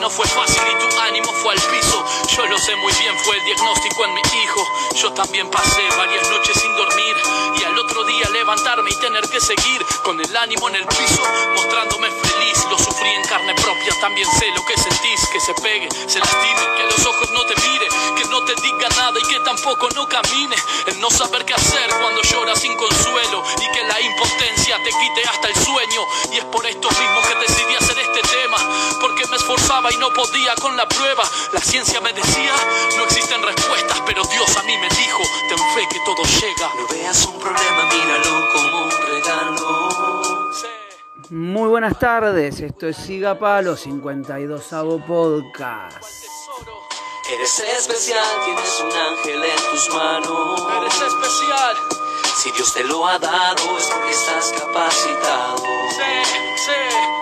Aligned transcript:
No 0.00 0.10
fue 0.10 0.26
fácil 0.26 0.62
y 0.70 0.88
tu 0.88 1.00
ánimo 1.00 1.32
fue 1.32 1.54
al 1.54 1.60
piso. 1.60 2.04
Yo 2.36 2.46
lo 2.46 2.58
sé 2.58 2.76
muy 2.76 2.92
bien, 2.92 3.16
fue 3.24 3.36
el 3.36 3.44
diagnóstico 3.44 4.04
en 4.04 4.14
mi 4.14 4.20
hijo. 4.20 4.62
Yo 4.96 5.12
también 5.12 5.50
pasé 5.50 5.82
varias 5.96 6.28
noches 6.30 6.60
sin 6.60 6.74
dormir 6.76 7.16
y 7.58 7.64
al 7.64 7.78
otro 7.78 8.04
día 8.04 8.28
levantarme 8.30 8.90
y 8.90 8.94
tener 9.00 9.28
que 9.28 9.40
seguir 9.40 9.84
con 10.04 10.20
el 10.20 10.36
ánimo 10.36 10.68
en 10.68 10.76
el 10.76 10.86
piso, 10.86 11.22
mostrándome 11.54 12.10
feliz. 12.10 12.64
Lo 12.70 12.78
sufrí 12.78 13.08
en 13.08 13.24
carne 13.24 13.54
propia, 13.54 13.92
también 14.00 14.28
sé 14.38 14.46
lo 14.54 14.64
que 14.66 14.76
sentís, 14.76 15.28
que 15.32 15.40
se 15.40 15.54
pegue, 15.54 15.88
se 16.06 16.18
lastime, 16.18 16.60
que 16.76 16.84
los 16.84 17.06
ojos 17.06 17.30
no 17.30 17.44
te 17.46 17.54
mire, 17.68 17.88
que 18.16 18.24
no 18.28 18.44
te 18.44 18.54
diga 18.62 18.88
nada 18.96 19.18
y 19.18 19.26
que 19.32 19.40
tampoco 19.40 19.88
no 19.94 20.06
camine. 20.08 20.56
El 20.86 21.00
no 21.00 21.10
saber 21.10 21.44
qué 21.44 21.54
hacer 21.54 21.88
cuando 22.00 22.22
lloras 22.22 22.60
sin 22.60 22.76
consuelo 22.76 23.42
y 23.60 23.72
que 23.72 23.84
la 23.84 24.00
impotencia 24.00 24.76
te 24.84 24.90
quite 24.90 25.28
hasta 25.28 25.48
el 25.48 25.54
sueño. 25.54 26.02
Y 26.32 26.38
es 26.38 26.44
por 26.44 26.66
esto 26.66 26.88
mismo 26.90 27.22
que 27.22 27.34
decidí 27.46 27.74
hacer 27.74 27.98
este 27.98 28.20
tema, 28.20 28.58
y 29.68 29.96
no 29.98 30.12
podía 30.12 30.54
con 30.62 30.76
la 30.76 30.88
prueba. 30.88 31.24
La 31.52 31.60
ciencia 31.60 32.00
me 32.00 32.12
decía, 32.12 32.52
no 32.96 33.04
existen 33.04 33.42
respuestas, 33.42 34.00
pero 34.06 34.22
Dios 34.22 34.56
a 34.56 34.62
mí 34.62 34.76
me 34.78 34.88
dijo, 34.88 35.22
ten 35.48 35.58
fe 35.58 35.86
que 35.90 35.98
todo 36.04 36.22
llega. 36.22 36.70
No 36.76 36.86
veas 36.88 37.26
un 37.26 37.38
problema, 37.40 37.84
míralo 37.92 38.52
como 38.52 38.84
un 38.84 38.90
regalo. 38.90 40.50
Muy 41.30 41.68
buenas 41.68 41.98
tardes, 41.98 42.60
esto 42.60 42.86
es 42.86 42.96
Siga 42.96 43.38
Palo 43.38 43.76
52 43.76 44.72
Avo 44.72 45.04
Podcast. 45.04 46.04
Eres 47.32 47.58
especial, 47.58 48.24
tienes 48.44 48.84
un 48.84 48.92
ángel 48.92 49.44
en 49.44 49.70
tus 49.72 49.94
manos. 49.94 50.62
eres 50.78 50.94
especial. 50.94 51.76
Si 52.36 52.52
Dios 52.52 52.72
te 52.72 52.84
lo 52.84 53.04
ha 53.04 53.18
dado 53.18 53.78
es 53.78 53.86
porque 53.88 54.10
estás 54.12 54.52
capacitado. 54.52 55.56
Sí, 55.90 56.38
sí. 56.56 57.15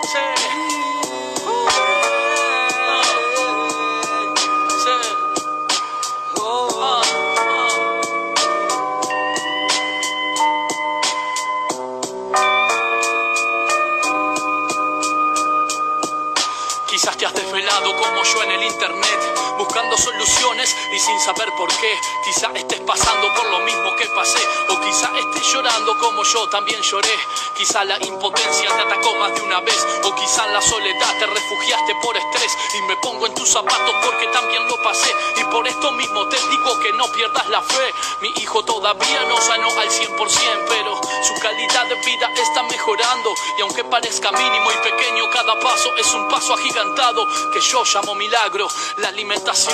Desvelado 18.25 18.25
como 18.25 18.33
yo 18.33 18.43
en 18.43 18.51
el 18.51 18.63
internet, 18.63 19.34
buscando 19.75 19.97
soluciones 19.97 20.73
y 20.93 20.99
sin 20.99 21.19
saber 21.19 21.51
por 21.57 21.67
qué. 21.67 21.99
Quizás 22.23 22.49
estés 22.55 22.79
pasando 22.81 23.27
por 23.33 23.45
lo 23.51 23.59
mismo 23.59 23.93
que 23.97 24.05
pasé, 24.07 24.39
o 24.69 24.79
quizás 24.79 25.09
estés 25.17 25.51
llorando 25.51 25.97
como 25.97 26.23
yo 26.23 26.47
también 26.47 26.81
lloré. 26.81 27.13
Quizá 27.57 27.83
la 27.83 27.97
impotencia 28.05 28.69
te 28.69 28.81
atacó 28.81 29.13
más 29.15 29.35
de 29.35 29.41
una 29.41 29.59
vez, 29.59 29.85
o 30.03 30.15
quizá 30.15 30.47
la 30.47 30.61
soledad 30.61 31.17
te 31.19 31.25
refugiaste 31.25 31.95
por 32.01 32.15
estrés. 32.15 32.57
Y 32.75 32.81
me 32.83 32.95
pongo 32.97 33.25
en 33.25 33.33
tus 33.33 33.49
zapatos 33.49 33.95
porque 34.05 34.27
también 34.27 34.65
lo 34.65 34.81
pasé, 34.81 35.13
y 35.35 35.43
por 35.45 35.67
esto 35.67 35.91
mismo 35.91 36.25
te 36.29 36.37
digo 36.49 36.79
que 36.79 36.93
no 36.93 37.11
pierdas 37.11 37.47
la 37.49 37.61
fe. 37.61 37.93
Mi 38.21 38.29
hijo 38.41 38.63
todavía 38.63 39.25
no 39.27 39.41
sanó 39.41 39.67
al 39.67 39.89
100%, 39.89 40.65
pero 40.69 41.01
su 41.21 41.33
calidad 41.41 41.85
de 41.87 41.95
vida 41.95 42.31
está 42.33 42.63
mejorando. 42.63 43.33
Y 43.57 43.61
aunque 43.61 43.83
parezca 43.83 44.31
mínimo 44.31 44.71
y 44.71 44.89
pequeño, 44.89 45.29
cada 45.31 45.59
paso 45.59 45.93
es 45.97 46.13
un 46.13 46.29
paso 46.29 46.53
agigantado 46.53 47.27
que 47.51 47.59
yo 47.59 47.83
llamo 47.83 48.15
milagro. 48.15 48.69
La 48.97 49.09
alimentación 49.09 49.64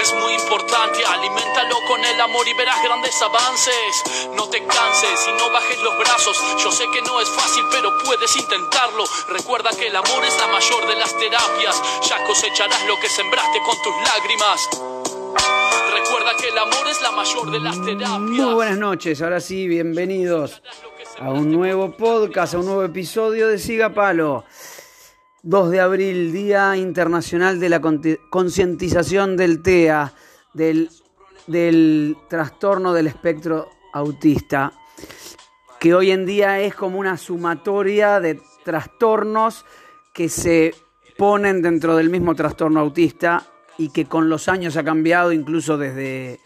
es 0.00 0.14
muy 0.14 0.34
importante, 0.34 1.04
aliméntalo 1.04 1.76
con 1.88 2.04
el 2.04 2.20
amor 2.20 2.46
y 2.46 2.54
verás 2.54 2.82
grandes 2.82 3.20
avances. 3.22 4.30
No 4.34 4.48
te 4.48 4.64
canses 4.64 5.28
y 5.28 5.32
no 5.32 5.50
bajes 5.50 5.80
los 5.82 5.98
brazos. 5.98 6.36
Yo 6.62 6.70
sé 6.70 6.84
que 6.92 7.02
no 7.02 7.20
es 7.20 7.28
fácil, 7.30 7.64
pero 7.70 7.96
puedes 8.04 8.36
intentarlo. 8.36 9.04
Recuerda 9.28 9.70
que 9.70 9.88
el 9.88 9.96
amor 9.96 10.24
es 10.24 10.38
la 10.38 10.46
mayor 10.48 10.86
de 10.86 10.96
las 10.96 11.16
terapias. 11.18 11.82
Ya 12.08 12.24
cosecharás 12.24 12.86
lo 12.86 12.98
que 13.00 13.08
sembraste 13.08 13.58
con 13.60 13.76
tus 13.82 13.94
lágrimas. 14.04 14.68
Recuerda 15.94 16.36
que 16.40 16.48
el 16.48 16.58
amor 16.58 16.88
es 16.88 17.02
la 17.02 17.10
mayor 17.12 17.50
de 17.50 17.60
las 17.60 17.76
terapias. 17.84 18.20
Muy 18.20 18.54
buenas 18.54 18.78
noches, 18.78 19.22
ahora 19.22 19.40
sí, 19.40 19.66
bienvenidos 19.66 20.62
a 21.18 21.30
un 21.30 21.50
nuevo 21.50 21.90
podcast, 21.92 22.54
a 22.54 22.58
un 22.58 22.66
nuevo 22.66 22.84
episodio 22.84 23.48
de 23.48 23.58
Siga 23.58 23.90
Palo. 23.90 24.44
2 25.46 25.70
de 25.70 25.80
abril, 25.80 26.32
Día 26.32 26.74
Internacional 26.74 27.60
de 27.60 27.68
la 27.68 27.82
Concientización 28.30 29.36
del 29.36 29.60
TEA, 29.60 30.14
del, 30.54 30.88
del 31.46 32.16
trastorno 32.30 32.94
del 32.94 33.08
espectro 33.08 33.68
autista, 33.92 34.72
que 35.78 35.94
hoy 35.94 36.12
en 36.12 36.24
día 36.24 36.60
es 36.60 36.74
como 36.74 36.98
una 36.98 37.18
sumatoria 37.18 38.20
de 38.20 38.40
trastornos 38.64 39.66
que 40.14 40.30
se 40.30 40.74
ponen 41.18 41.60
dentro 41.60 41.94
del 41.94 42.08
mismo 42.08 42.34
trastorno 42.34 42.80
autista 42.80 43.44
y 43.76 43.90
que 43.90 44.06
con 44.06 44.30
los 44.30 44.48
años 44.48 44.78
ha 44.78 44.82
cambiado, 44.82 45.30
incluso 45.30 45.76
desde 45.76 46.40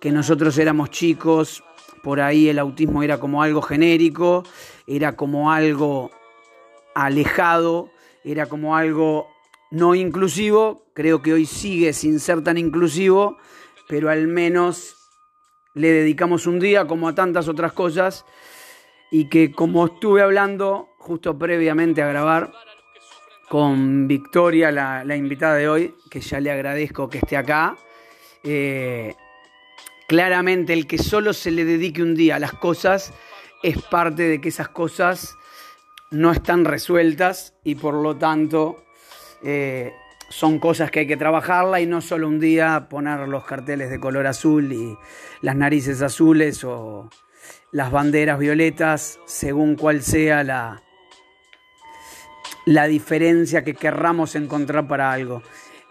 que 0.00 0.10
nosotros 0.10 0.58
éramos 0.58 0.90
chicos, 0.90 1.62
por 2.02 2.20
ahí 2.20 2.48
el 2.48 2.58
autismo 2.58 3.04
era 3.04 3.20
como 3.20 3.44
algo 3.44 3.62
genérico, 3.62 4.42
era 4.88 5.14
como 5.14 5.52
algo 5.52 6.10
alejado, 6.96 7.90
era 8.24 8.46
como 8.46 8.76
algo 8.76 9.28
no 9.70 9.94
inclusivo, 9.94 10.90
creo 10.94 11.22
que 11.22 11.32
hoy 11.32 11.46
sigue 11.46 11.92
sin 11.92 12.18
ser 12.20 12.42
tan 12.42 12.58
inclusivo, 12.58 13.38
pero 13.88 14.10
al 14.10 14.26
menos 14.26 14.96
le 15.74 15.92
dedicamos 15.92 16.46
un 16.46 16.58
día 16.58 16.86
como 16.86 17.08
a 17.08 17.14
tantas 17.14 17.48
otras 17.48 17.72
cosas 17.72 18.24
y 19.10 19.28
que 19.28 19.52
como 19.52 19.86
estuve 19.86 20.22
hablando 20.22 20.88
justo 20.98 21.38
previamente 21.38 22.02
a 22.02 22.08
grabar 22.08 22.52
con 23.48 24.06
Victoria, 24.06 24.70
la, 24.70 25.16
invitada 25.16 25.56
de 25.56 25.68
hoy, 25.68 25.94
que 26.08 26.20
ya 26.20 26.38
le 26.38 26.52
agradezco 26.52 27.08
que 27.08 27.18
esté 27.18 27.36
acá, 27.36 27.76
eh, 28.44 29.14
claramente 30.06 30.72
el 30.72 30.86
que 30.86 30.98
solo 30.98 31.32
se 31.32 31.50
le 31.50 31.64
dedique 31.64 32.02
un 32.02 32.14
día 32.14 32.36
a 32.36 32.38
las 32.38 32.52
cosas 32.52 33.12
es 33.62 33.82
parte 33.82 34.22
de 34.22 34.40
que 34.40 34.50
esas 34.50 34.68
cosas 34.68 35.36
no 36.10 36.32
están 36.32 36.64
resueltas 36.64 37.54
y 37.62 37.76
por 37.76 37.94
lo 37.94 38.16
tanto 38.16 38.84
eh, 39.42 39.92
son 40.28 40.58
cosas 40.58 40.90
que 40.90 41.00
hay 41.00 41.06
que 41.06 41.16
trabajarla 41.16 41.80
y 41.80 41.86
no 41.86 42.00
solo 42.00 42.28
un 42.28 42.40
día 42.40 42.88
poner 42.88 43.28
los 43.28 43.44
carteles 43.44 43.90
de 43.90 44.00
color 44.00 44.26
azul 44.26 44.72
y 44.72 44.96
las 45.40 45.56
narices 45.56 46.02
azules 46.02 46.64
o 46.64 47.08
las 47.72 47.90
banderas 47.90 48.38
violetas 48.38 49.20
según 49.26 49.76
cuál 49.76 50.02
sea 50.02 50.42
la, 50.42 50.82
la 52.66 52.86
diferencia 52.86 53.64
que 53.64 53.74
querramos 53.74 54.34
encontrar 54.34 54.88
para 54.88 55.12
algo. 55.12 55.42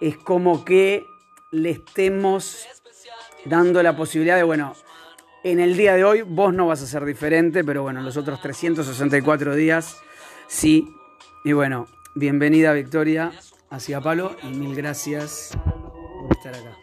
Es 0.01 0.18
como 0.18 0.66
que 0.66 1.06
le 1.51 1.72
estemos 1.72 2.68
dando 3.46 3.81
la 3.81 3.96
posibilidad 3.96 4.36
de, 4.36 4.44
bueno, 4.44 4.75
en 5.44 5.59
el 5.59 5.78
día 5.78 5.96
de 5.96 6.03
hoy 6.03 6.22
vos 6.22 6.53
no 6.53 6.68
vas 6.68 6.81
a 6.81 6.88
ser 6.88 7.06
diferente, 7.06 7.63
pero 7.63 7.84
bueno, 7.84 8.00
en 8.00 8.06
los 8.06 8.18
otros 8.18 8.41
364 8.41 9.56
días 9.56 9.97
sí. 10.50 10.94
Y 11.46 11.54
bueno, 11.54 11.88
bienvenida 12.16 12.74
Victoria 12.74 13.32
hacia 13.70 14.02
Palo 14.02 14.36
y 14.44 14.48
mil 14.48 14.76
gracias 14.76 15.52
por 15.64 16.38
estar 16.38 16.54
acá. 16.54 16.78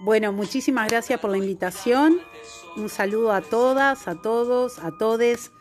Bueno, 0.00 0.32
muchísimas 0.32 0.88
gracias 0.88 1.18
por 1.18 1.30
la 1.30 1.38
invitación. 1.38 2.20
Un 2.76 2.90
saludo 2.90 3.32
a 3.32 3.40
todas, 3.40 4.06
a 4.08 4.20
todos, 4.20 4.78
a 4.80 4.90
todes. 4.98 5.52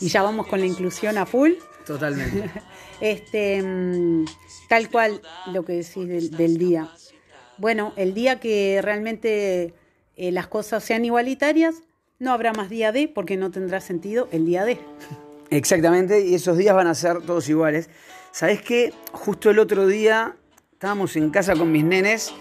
y 0.00 0.08
ya 0.08 0.22
vamos 0.22 0.46
con 0.46 0.60
la 0.60 0.66
inclusión 0.66 1.18
a 1.18 1.26
full. 1.26 1.52
Totalmente. 1.86 2.50
Este, 3.00 3.60
mm, 3.60 4.26
tal 4.68 4.88
cual 4.88 5.20
lo 5.52 5.64
que 5.64 5.72
decís 5.72 6.06
del, 6.06 6.30
del 6.30 6.56
día. 6.56 6.88
Bueno, 7.58 7.92
el 7.96 8.14
día 8.14 8.38
que 8.38 8.78
realmente 8.80 9.74
eh, 10.16 10.30
las 10.30 10.46
cosas 10.46 10.84
sean 10.84 11.04
igualitarias, 11.04 11.82
no 12.20 12.30
habrá 12.30 12.52
más 12.52 12.70
día 12.70 12.92
D 12.92 13.10
porque 13.12 13.36
no 13.36 13.50
tendrá 13.50 13.80
sentido 13.80 14.28
el 14.30 14.46
día 14.46 14.64
D. 14.64 14.78
Exactamente, 15.56 16.20
y 16.24 16.34
esos 16.34 16.56
días 16.56 16.74
van 16.74 16.86
a 16.86 16.94
ser 16.94 17.20
todos 17.22 17.48
iguales. 17.48 17.90
¿Sabés 18.32 18.62
qué? 18.62 18.92
Justo 19.12 19.50
el 19.50 19.58
otro 19.58 19.86
día 19.86 20.34
estábamos 20.72 21.14
en 21.16 21.30
casa 21.30 21.54
con 21.54 21.70
mis 21.70 21.84
nenes 21.84 22.32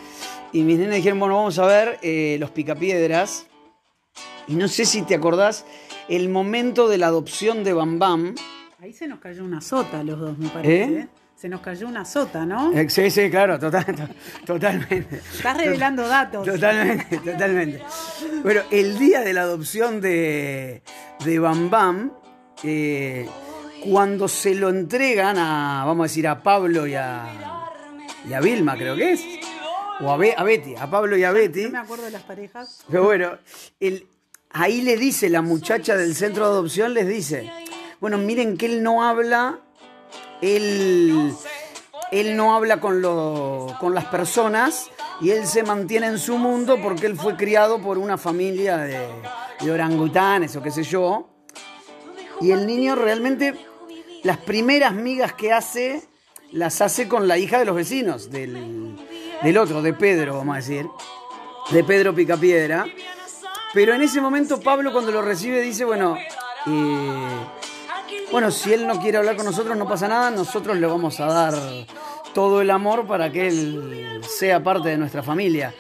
y 0.54 0.64
mis 0.64 0.80
nenes 0.80 0.96
dijeron, 0.96 1.20
bueno, 1.20 1.36
vamos 1.36 1.60
a 1.60 1.66
ver 1.66 2.00
eh, 2.02 2.38
los 2.40 2.52
picapiedras. 2.52 3.48
Y 4.48 4.56
no 4.56 4.68
sé 4.68 4.86
si 4.86 5.02
te 5.04 5.16
acordás 5.16 5.66
el 6.08 6.30
momento 6.30 6.88
de 6.88 6.98
la 6.98 7.08
adopción 7.08 7.64
de 7.64 7.74
Bam 7.74 8.00
Bam. 8.00 8.36
Ahí 8.80 8.94
se 8.94 9.08
nos 9.08 9.20
cayó 9.20 9.44
una 9.44 9.62
sota 9.62 10.00
a 10.00 10.04
los 10.04 10.20
dos, 10.20 10.38
me 10.38 10.50
parece. 10.50 10.84
¿Eh? 10.84 11.00
¿eh? 11.02 11.08
Se 11.36 11.50
nos 11.50 11.62
cayó 11.62 11.88
una 11.88 12.06
sota, 12.06 12.46
¿no? 12.46 12.72
Sí, 12.88 13.10
sí, 13.10 13.30
claro, 13.30 13.58
total, 13.60 13.86
to- 13.86 14.08
totalmente. 14.46 15.18
Estás 15.18 15.58
revelando 15.58 16.08
datos. 16.08 16.46
Totalmente, 16.46 17.18
totalmente. 17.18 17.82
Bueno, 18.44 18.62
el 18.72 18.98
día 19.00 19.22
de 19.22 19.34
la 19.34 19.42
adopción 19.42 20.00
de, 20.02 20.84
de 21.26 21.40
Bam 21.40 21.70
Bam, 21.70 22.12
eh, 22.64 23.28
cuando 23.84 24.28
se 24.28 24.54
lo 24.56 24.70
entregan 24.70 25.38
a, 25.38 25.84
vamos 25.86 26.04
a 26.04 26.08
decir, 26.08 26.28
a 26.28 26.42
Pablo 26.44 26.86
y 26.88 26.96
a, 26.96 27.26
y 28.30 28.34
a 28.34 28.40
Vilma, 28.40 28.76
creo 28.78 28.96
que 28.96 29.14
es. 29.14 29.22
o 30.02 30.12
a, 30.12 30.18
Be- 30.18 30.36
a 30.38 30.44
Betty, 30.44 30.76
a 30.76 30.90
Pablo 30.90 31.18
y 31.18 31.24
a 31.24 31.32
Betty. 31.32 31.64
No 31.66 31.72
me 31.72 31.78
acuerdo 31.80 32.06
de 32.06 32.12
las 32.12 32.24
parejas. 32.24 32.84
Pero 32.90 33.04
bueno, 33.04 33.32
el- 33.80 34.06
ahí 34.52 34.82
le 34.82 34.98
dice 34.98 35.30
la 35.30 35.42
muchacha 35.42 35.96
del 35.96 36.16
centro 36.16 36.46
de 36.46 36.52
adopción, 36.52 36.94
les 36.94 37.08
dice, 37.08 37.52
bueno, 38.00 38.18
miren 38.18 38.58
que 38.58 38.66
él 38.68 38.84
no 38.84 39.04
habla, 39.04 39.60
él, 40.42 41.34
él 42.12 42.36
no 42.36 42.54
habla 42.56 42.80
con, 42.80 43.02
lo- 43.02 43.76
con 43.80 43.94
las 43.96 44.06
personas 44.06 44.90
y 45.22 45.30
él 45.32 45.46
se 45.48 45.64
mantiene 45.64 46.08
en 46.08 46.20
su 46.20 46.38
mundo 46.38 46.80
porque 46.82 47.06
él 47.06 47.16
fue 47.16 47.36
criado 47.36 47.80
por 47.82 47.98
una 47.98 48.18
familia 48.18 48.78
de, 48.78 49.00
de 49.60 49.72
orangutanes 49.72 50.56
o 50.56 50.62
qué 50.62 50.72
sé 50.72 50.84
yo. 50.84 51.28
Y 52.42 52.52
el 52.52 52.66
niño 52.66 52.96
realmente, 52.96 53.54
las 54.24 54.38
primeras 54.38 54.94
migas 54.94 55.34
que 55.34 55.54
hace, 55.54 56.02
las 56.52 56.82
hace 56.82 57.08
con 57.08 57.28
la 57.28 57.38
hija 57.38 57.60
de 57.60 57.66
los 57.66 57.76
vecinos, 57.76 58.32
del, 58.32 58.98
del 59.44 59.58
otro, 59.58 59.82
de 59.82 59.94
Pedro, 59.94 60.38
vamos 60.38 60.56
a 60.56 60.58
decir, 60.58 60.88
de 61.72 61.84
Pedro 61.84 62.14
Picapiedra. 62.14 62.86
Pero 63.74 63.94
en 63.94 64.02
ese 64.02 64.20
momento 64.20 64.60
Pablo 64.60 64.92
cuando 64.92 65.12
lo 65.12 65.22
recibe 65.22 65.62
dice, 65.62 65.86
bueno, 65.86 66.18
eh, 66.68 67.28
bueno, 68.32 68.52
si 68.52 68.74
él 68.74 68.88
no 68.88 69.00
quiere 69.00 69.18
hablar 69.18 69.36
con 69.36 69.46
nosotros 69.46 69.78
no 69.78 69.88
pasa 69.88 70.08
nada, 70.08 70.32
nosotros 70.32 70.78
le 70.78 70.88
vamos 70.88 71.20
a 71.20 71.26
dar 71.26 71.54
todo 72.34 72.62
el 72.62 72.70
amor 72.70 73.08
para 73.08 73.32
que 73.32 73.48
él 73.48 74.22
sea 74.28 74.64
parte 74.64 74.90
de 74.90 74.98
nuestra 74.98 75.24
familia. 75.24 75.74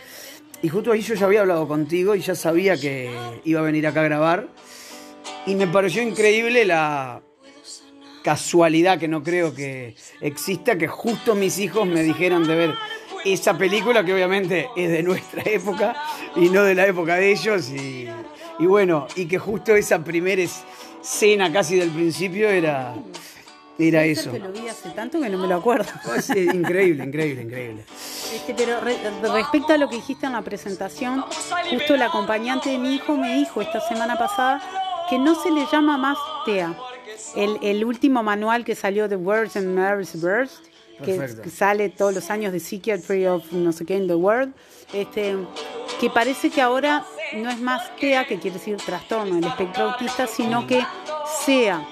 Y 0.62 0.69
justo 0.69 0.92
ahí 0.92 1.02
yo 1.02 1.16
ya 1.16 1.25
había 1.25 1.42
hablado 1.42 1.68
contigo 1.68 2.16
y 2.16 2.22
ya 2.22 2.36
sabía 2.36 2.78
que 2.78 3.12
iba 3.46 3.60
a 3.60 3.63
venir 3.63 3.88
acá 3.88 4.02
a 4.02 4.04
grabar. 4.04 4.48
Y 5.45 5.55
me 5.55 5.67
pareció 5.67 6.01
increíble 6.03 6.65
la 6.65 7.21
casualidad 8.23 8.99
que 8.99 9.07
no 9.07 9.23
creo 9.23 9.53
que 9.53 9.95
exista, 10.21 10.77
que 10.77 10.88
justo 10.88 11.33
mis 11.33 11.57
hijos 11.57 11.88
me 11.88 12.03
dijeran 12.03 12.43
de 12.43 12.55
ver 12.55 12.75
esa 13.25 13.57
película 13.57 14.03
que 14.03 14.13
obviamente 14.13 14.69
es 14.75 14.89
de 14.91 15.03
nuestra 15.03 15.43
época 15.45 15.95
y 16.35 16.49
no 16.49 16.63
de 16.63 16.75
la 16.75 16.85
época 16.88 17.15
de 17.15 17.31
ellos. 17.31 17.69
Y, 17.69 18.07
y 18.59 18.65
bueno, 18.65 19.07
y 19.15 19.25
que 19.25 19.39
justo 19.39 19.75
esa 19.75 20.03
primera 20.03 20.41
escena 20.43 21.51
casi 21.51 21.77
del 21.77 21.89
principio 21.89 22.47
era, 22.49 22.93
era 23.79 24.03
eso. 24.05 24.31
que 24.31 24.39
lo 24.39 24.51
vi 24.51 24.67
hace 24.67 24.91
tanto 24.91 25.19
que 25.19 25.29
no 25.29 25.39
me 25.39 25.47
lo 25.47 25.55
acuerdo. 25.55 25.89
Pues, 26.05 26.29
eh, 26.29 26.47
increíble, 26.53 27.03
increíble, 27.03 27.41
increíble. 27.41 27.83
Este, 28.35 28.53
pero 28.53 28.79
re- 28.81 28.97
respecto 29.33 29.73
a 29.73 29.77
lo 29.77 29.89
que 29.89 29.95
dijiste 29.95 30.27
en 30.27 30.33
la 30.33 30.43
presentación, 30.43 31.21
justo 31.71 31.95
el 31.95 32.01
acompañante 32.03 32.69
de 32.69 32.77
mi 32.77 32.95
hijo 32.95 33.17
me 33.17 33.33
dijo 33.35 33.61
esta 33.61 33.81
semana 33.81 34.17
pasada 34.17 34.61
que 35.12 35.19
no 35.19 35.36
se 35.36 35.52
le 35.52 35.66
llama 35.66 35.98
más 35.98 36.18
TEA. 36.46 36.74
El, 37.36 37.60
el 37.62 37.84
último 37.84 38.24
manual 38.24 38.63
que 38.63 38.75
salió 38.75 39.10
de 39.10 39.18
Words 39.18 39.58
and 39.58 39.75
Nerves 39.75 40.22
Burst, 40.22 40.66
que, 41.04 41.16
Perfecto. 41.16 41.42
que 41.42 41.50
sale 41.50 41.90
todos 41.90 42.16
los 42.16 42.31
años 42.31 42.54
de 42.54 42.62
Psychiatry 42.62 43.28
of 43.28 43.52
no 43.52 43.74
sé 43.74 43.86
qué 43.86 43.98
in 43.98 44.08
the 44.08 44.16
World, 44.16 44.54
este, 44.94 45.36
que 46.00 46.10
parece 46.10 46.50
que 46.50 46.62
ahora 46.62 47.06
no 47.34 47.50
es 47.50 47.60
más 47.60 47.94
TEA, 47.98 48.25
que 48.25 48.40
quiere 48.40 48.58
decir 48.58 48.78
trastorno 48.78 49.36
del 49.36 49.44
espectro 49.44 49.92
autista, 49.92 50.28
sino 50.28 50.66
que 50.66 50.81
sea 51.44 51.86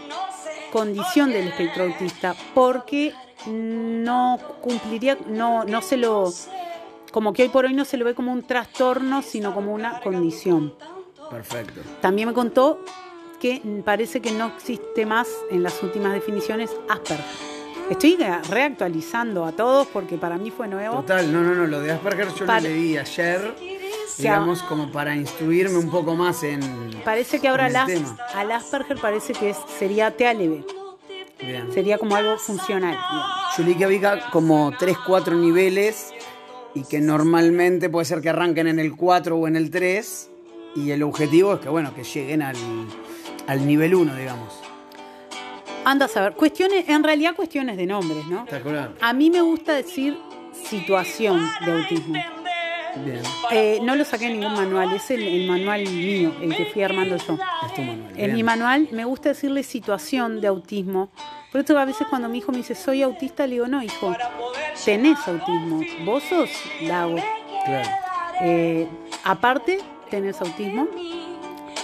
condición 0.72 1.30
del 1.30 1.50
espectro 1.50 1.84
autista 1.84 2.36
porque 2.54 3.14
no 3.48 4.40
cumpliría, 4.62 5.18
no, 5.28 5.66
no 5.66 5.82
se 5.82 5.98
lo, 5.98 6.32
como 7.12 7.34
que 7.34 7.44
hoy 7.44 7.50
por 7.50 7.66
hoy 7.66 7.74
no 7.74 7.84
se 7.84 7.98
lo 7.98 8.06
ve 8.06 8.16
como 8.16 8.32
un 8.32 8.44
trastorno, 8.44 9.22
sino 9.24 9.54
como 9.54 9.74
una 9.74 10.00
condición. 10.00 10.74
Perfecto. 11.30 11.82
También 12.02 12.30
me 12.30 12.34
contó 12.34 12.80
que 13.40 13.62
parece 13.86 14.22
que 14.22 14.32
no 14.32 14.48
existe 14.48 15.06
más 15.06 15.28
en 15.50 15.64
las 15.64 15.82
últimas 15.84 16.14
definiciones 16.14 16.72
Asperger. 16.90 17.26
Estoy 17.90 18.18
reactualizando 18.50 19.46
a 19.46 19.52
todos 19.52 19.88
porque 19.88 20.18
para 20.18 20.38
mí 20.38 20.52
fue 20.52 20.68
nuevo. 20.68 20.98
Total, 20.98 21.32
no, 21.34 21.42
no, 21.42 21.56
no, 21.56 21.66
lo 21.66 21.80
de 21.82 21.92
Asperger 21.92 22.28
yo 22.36 22.46
lo 22.46 22.60
leí 22.60 22.98
ayer, 22.98 23.56
digamos, 24.18 24.62
como 24.64 24.92
para 24.92 25.16
instruirme 25.16 25.78
un 25.78 25.90
poco 25.90 26.14
más 26.16 26.44
en... 26.44 26.60
Parece 27.04 27.40
que 27.40 27.48
ahora 27.48 27.66
al, 27.66 27.76
As- 27.76 28.64
Asperger 28.64 28.98
parece 29.00 29.34
que 29.34 29.50
es- 29.52 29.58
sería 29.80 30.12
leve, 30.12 30.64
Bien. 31.42 31.72
sería 31.74 31.98
como 31.98 32.16
algo 32.16 32.38
funcional. 32.38 32.92
digamos. 32.92 33.26
Yo 33.58 33.64
leí 33.64 33.76
que 33.76 33.86
había 33.86 34.30
como 34.30 34.72
3, 34.78 34.96
4 35.08 35.34
niveles 35.36 36.14
y 36.76 36.84
que 36.84 37.00
normalmente 37.00 37.90
puede 37.90 38.06
ser 38.06 38.22
que 38.22 38.30
arranquen 38.30 38.68
en 38.68 38.78
el 38.78 38.96
4 38.96 39.36
o 39.36 39.48
en 39.48 39.56
el 39.56 39.72
3 39.72 40.30
y 40.76 40.92
el 40.92 41.02
objetivo 41.02 41.56
es 41.56 41.60
que, 41.62 41.70
bueno, 41.70 41.96
que 41.96 42.04
lleguen 42.04 42.44
al, 42.44 42.56
al 43.50 43.66
nivel 43.66 43.96
1, 43.96 44.16
digamos. 44.16 44.60
Anda 45.84 46.06
a 46.06 46.08
saber, 46.08 46.34
cuestiones, 46.34 46.88
en 46.88 47.04
realidad 47.04 47.36
cuestiones 47.36 47.78
de 47.78 47.88
nombres, 47.88 48.26
¿no? 48.28 48.46
A 49.02 49.14
mí 49.14 49.32
me 49.32 49.42
gusta 49.42 49.74
decir 49.74 50.16
situación 50.54 51.42
de 51.66 51.72
autismo. 51.72 52.14
Bien, 53.04 53.22
Eh, 53.52 53.80
no 53.82 53.96
lo 53.96 54.04
saqué 54.06 54.26
en 54.28 54.40
ningún 54.40 54.54
manual, 54.54 54.92
es 54.94 55.10
el, 55.10 55.22
el 55.24 55.48
manual 55.48 55.82
mío, 55.90 56.36
el 56.42 56.56
que 56.56 56.66
fui 56.66 56.84
armando 56.84 57.18
yo. 57.18 57.38
es 57.66 57.74
tu 57.74 57.82
manual. 57.82 58.10
En 58.12 58.16
bien. 58.16 58.34
mi 58.36 58.44
manual 58.44 58.88
me 58.92 59.06
gusta 59.06 59.30
decirle 59.30 59.64
situación 59.64 60.42
de 60.42 60.48
autismo. 60.48 61.10
Por 61.52 61.62
eso 61.62 61.78
a 61.78 61.86
veces 61.86 62.06
cuando 62.08 62.30
mi 62.30 62.40
hijo 62.40 62.52
me 62.52 62.60
dice 62.60 62.76
soy 62.76 63.02
autista, 63.02 63.48
le 63.48 63.54
digo, 63.54 63.68
no, 63.68 63.82
hijo, 63.82 64.16
tenés 64.86 65.18
autismo. 65.28 65.82
Vos 66.06 66.22
sos 66.24 66.50
lago. 66.82 67.16
Claro. 67.66 67.90
Eh, 68.42 68.88
aparte, 69.24 69.80
tenés 70.12 70.40
autismo. 70.42 70.88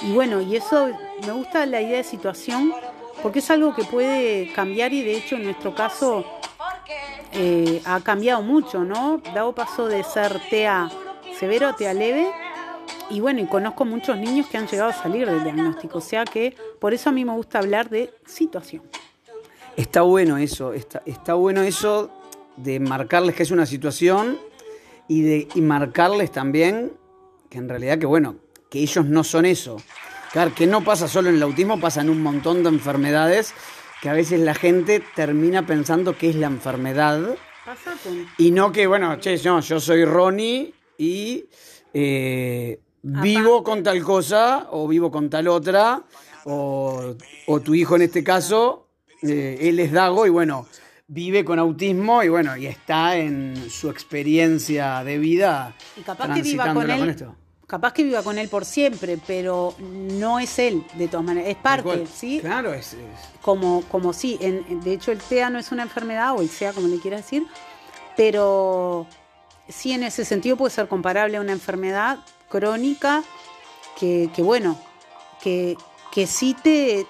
Y 0.03 0.11
bueno, 0.11 0.41
y 0.41 0.55
eso 0.57 0.89
me 1.25 1.31
gusta 1.31 1.65
la 1.65 1.81
idea 1.81 1.97
de 1.97 2.03
situación 2.03 2.73
porque 3.21 3.39
es 3.39 3.49
algo 3.49 3.73
que 3.73 3.83
puede 3.83 4.51
cambiar 4.53 4.93
y 4.93 5.03
de 5.03 5.17
hecho 5.17 5.35
en 5.35 5.45
nuestro 5.45 5.73
caso 5.73 6.25
eh, 7.31 7.81
ha 7.85 7.99
cambiado 8.01 8.41
mucho, 8.41 8.83
¿no? 8.83 9.21
Dado 9.33 9.53
paso 9.53 9.87
de 9.87 10.03
ser 10.03 10.39
TEA 10.49 10.89
severo 11.39 11.67
a 11.67 11.75
TEA 11.75 11.93
leve. 11.93 12.31
Y 13.09 13.19
bueno, 13.19 13.41
y 13.41 13.45
conozco 13.45 13.85
muchos 13.85 14.17
niños 14.17 14.47
que 14.47 14.57
han 14.57 14.67
llegado 14.67 14.89
a 14.89 14.93
salir 14.93 15.29
del 15.29 15.43
diagnóstico. 15.43 15.99
O 15.99 16.01
sea 16.01 16.25
que 16.25 16.55
por 16.79 16.93
eso 16.93 17.09
a 17.09 17.11
mí 17.11 17.23
me 17.25 17.33
gusta 17.33 17.59
hablar 17.59 17.89
de 17.89 18.13
situación. 18.25 18.83
Está 19.75 20.01
bueno 20.01 20.37
eso, 20.37 20.73
está, 20.73 21.01
está 21.05 21.33
bueno 21.33 21.61
eso 21.61 22.09
de 22.55 22.79
marcarles 22.79 23.35
que 23.35 23.43
es 23.43 23.51
una 23.51 23.65
situación 23.65 24.39
y 25.07 25.21
de 25.21 25.47
y 25.53 25.61
marcarles 25.61 26.31
también 26.31 26.93
que 27.49 27.57
en 27.57 27.67
realidad 27.67 27.99
que 27.99 28.05
bueno, 28.05 28.37
que 28.69 28.79
ellos 28.79 29.05
no 29.05 29.23
son 29.23 29.45
eso. 29.45 29.77
Claro, 30.35 30.53
que 30.53 30.67
no 30.67 30.83
pasa 30.83 31.07
solo 31.07 31.29
en 31.29 31.35
el 31.35 31.43
autismo, 31.43 31.79
pasa 31.79 32.01
en 32.01 32.09
un 32.09 32.21
montón 32.21 32.61
de 32.61 32.67
enfermedades 32.67 33.53
que 34.01 34.09
a 34.09 34.13
veces 34.13 34.41
la 34.41 34.53
gente 34.53 35.01
termina 35.15 35.65
pensando 35.65 36.17
que 36.17 36.29
es 36.29 36.35
la 36.35 36.47
enfermedad 36.47 37.37
Pasa 37.63 37.93
con 38.03 38.27
y 38.37 38.51
no 38.51 38.73
que, 38.73 38.85
bueno, 38.85 39.17
che, 39.21 39.41
no, 39.45 39.61
yo 39.61 39.79
soy 39.79 40.03
Ronnie 40.03 40.73
y 40.97 41.45
eh, 41.93 42.81
vivo 43.01 43.63
con 43.63 43.81
tal 43.81 44.03
cosa 44.03 44.67
o 44.71 44.89
vivo 44.89 45.09
con 45.09 45.29
tal 45.29 45.47
otra, 45.47 46.03
o, 46.43 47.15
o 47.47 47.59
tu 47.61 47.73
hijo 47.73 47.95
en 47.95 48.01
este 48.01 48.21
caso, 48.21 48.89
eh, 49.21 49.57
él 49.61 49.79
es 49.79 49.93
Dago 49.93 50.25
y 50.25 50.31
bueno, 50.31 50.67
vive 51.07 51.45
con 51.45 51.59
autismo 51.59 52.23
y 52.23 52.27
bueno, 52.27 52.57
y 52.57 52.65
está 52.65 53.15
en 53.15 53.69
su 53.69 53.89
experiencia 53.89 55.01
de 55.01 55.17
vida 55.17 55.73
Y 55.95 56.01
capaz 56.01 56.33
que 56.33 56.41
viva 56.41 56.73
con 56.73 56.91
él. 56.91 57.07
esto. 57.07 57.37
Capaz 57.75 57.91
que 57.91 58.03
viva 58.03 58.23
con 58.23 58.37
él 58.37 58.47
por 58.47 58.63
siempre, 58.63 59.17
pero 59.27 59.73
no 59.79 60.39
es 60.39 60.59
él, 60.59 60.85
de 60.93 61.09
todas 61.09 61.25
maneras. 61.25 61.49
Es 61.49 61.57
parte. 61.57 62.07
¿sí? 62.07 62.39
Claro, 62.39 62.73
es, 62.73 62.93
es- 62.93 62.99
Como, 63.41 63.81
como 63.91 64.13
sí. 64.13 64.37
En, 64.39 64.65
en- 64.69 64.79
de 64.79 64.93
hecho, 64.93 65.11
el 65.11 65.17
TEA 65.19 65.49
no 65.49 65.59
es 65.59 65.73
una 65.73 65.83
enfermedad, 65.83 66.35
o 66.37 66.41
el 66.41 66.49
SEA, 66.49 66.71
como 66.71 66.87
le 66.87 66.99
quieras 66.99 67.23
decir, 67.23 67.45
pero 68.15 69.07
sí 69.67 69.91
en 69.91 70.03
ese 70.03 70.23
sentido 70.23 70.55
puede 70.55 70.71
ser 70.73 70.87
comparable 70.87 71.35
a 71.35 71.41
una 71.41 71.51
enfermedad 71.51 72.19
crónica 72.47 73.23
que, 73.99 74.29
que 74.33 74.41
bueno, 74.41 74.79
que, 75.41 75.75
que 76.13 76.27
sí 76.27 76.55
te. 76.63 77.05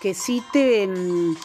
que 0.00 0.12
sí 0.12 0.42
te. 0.52 0.88
mm, 0.88 1.36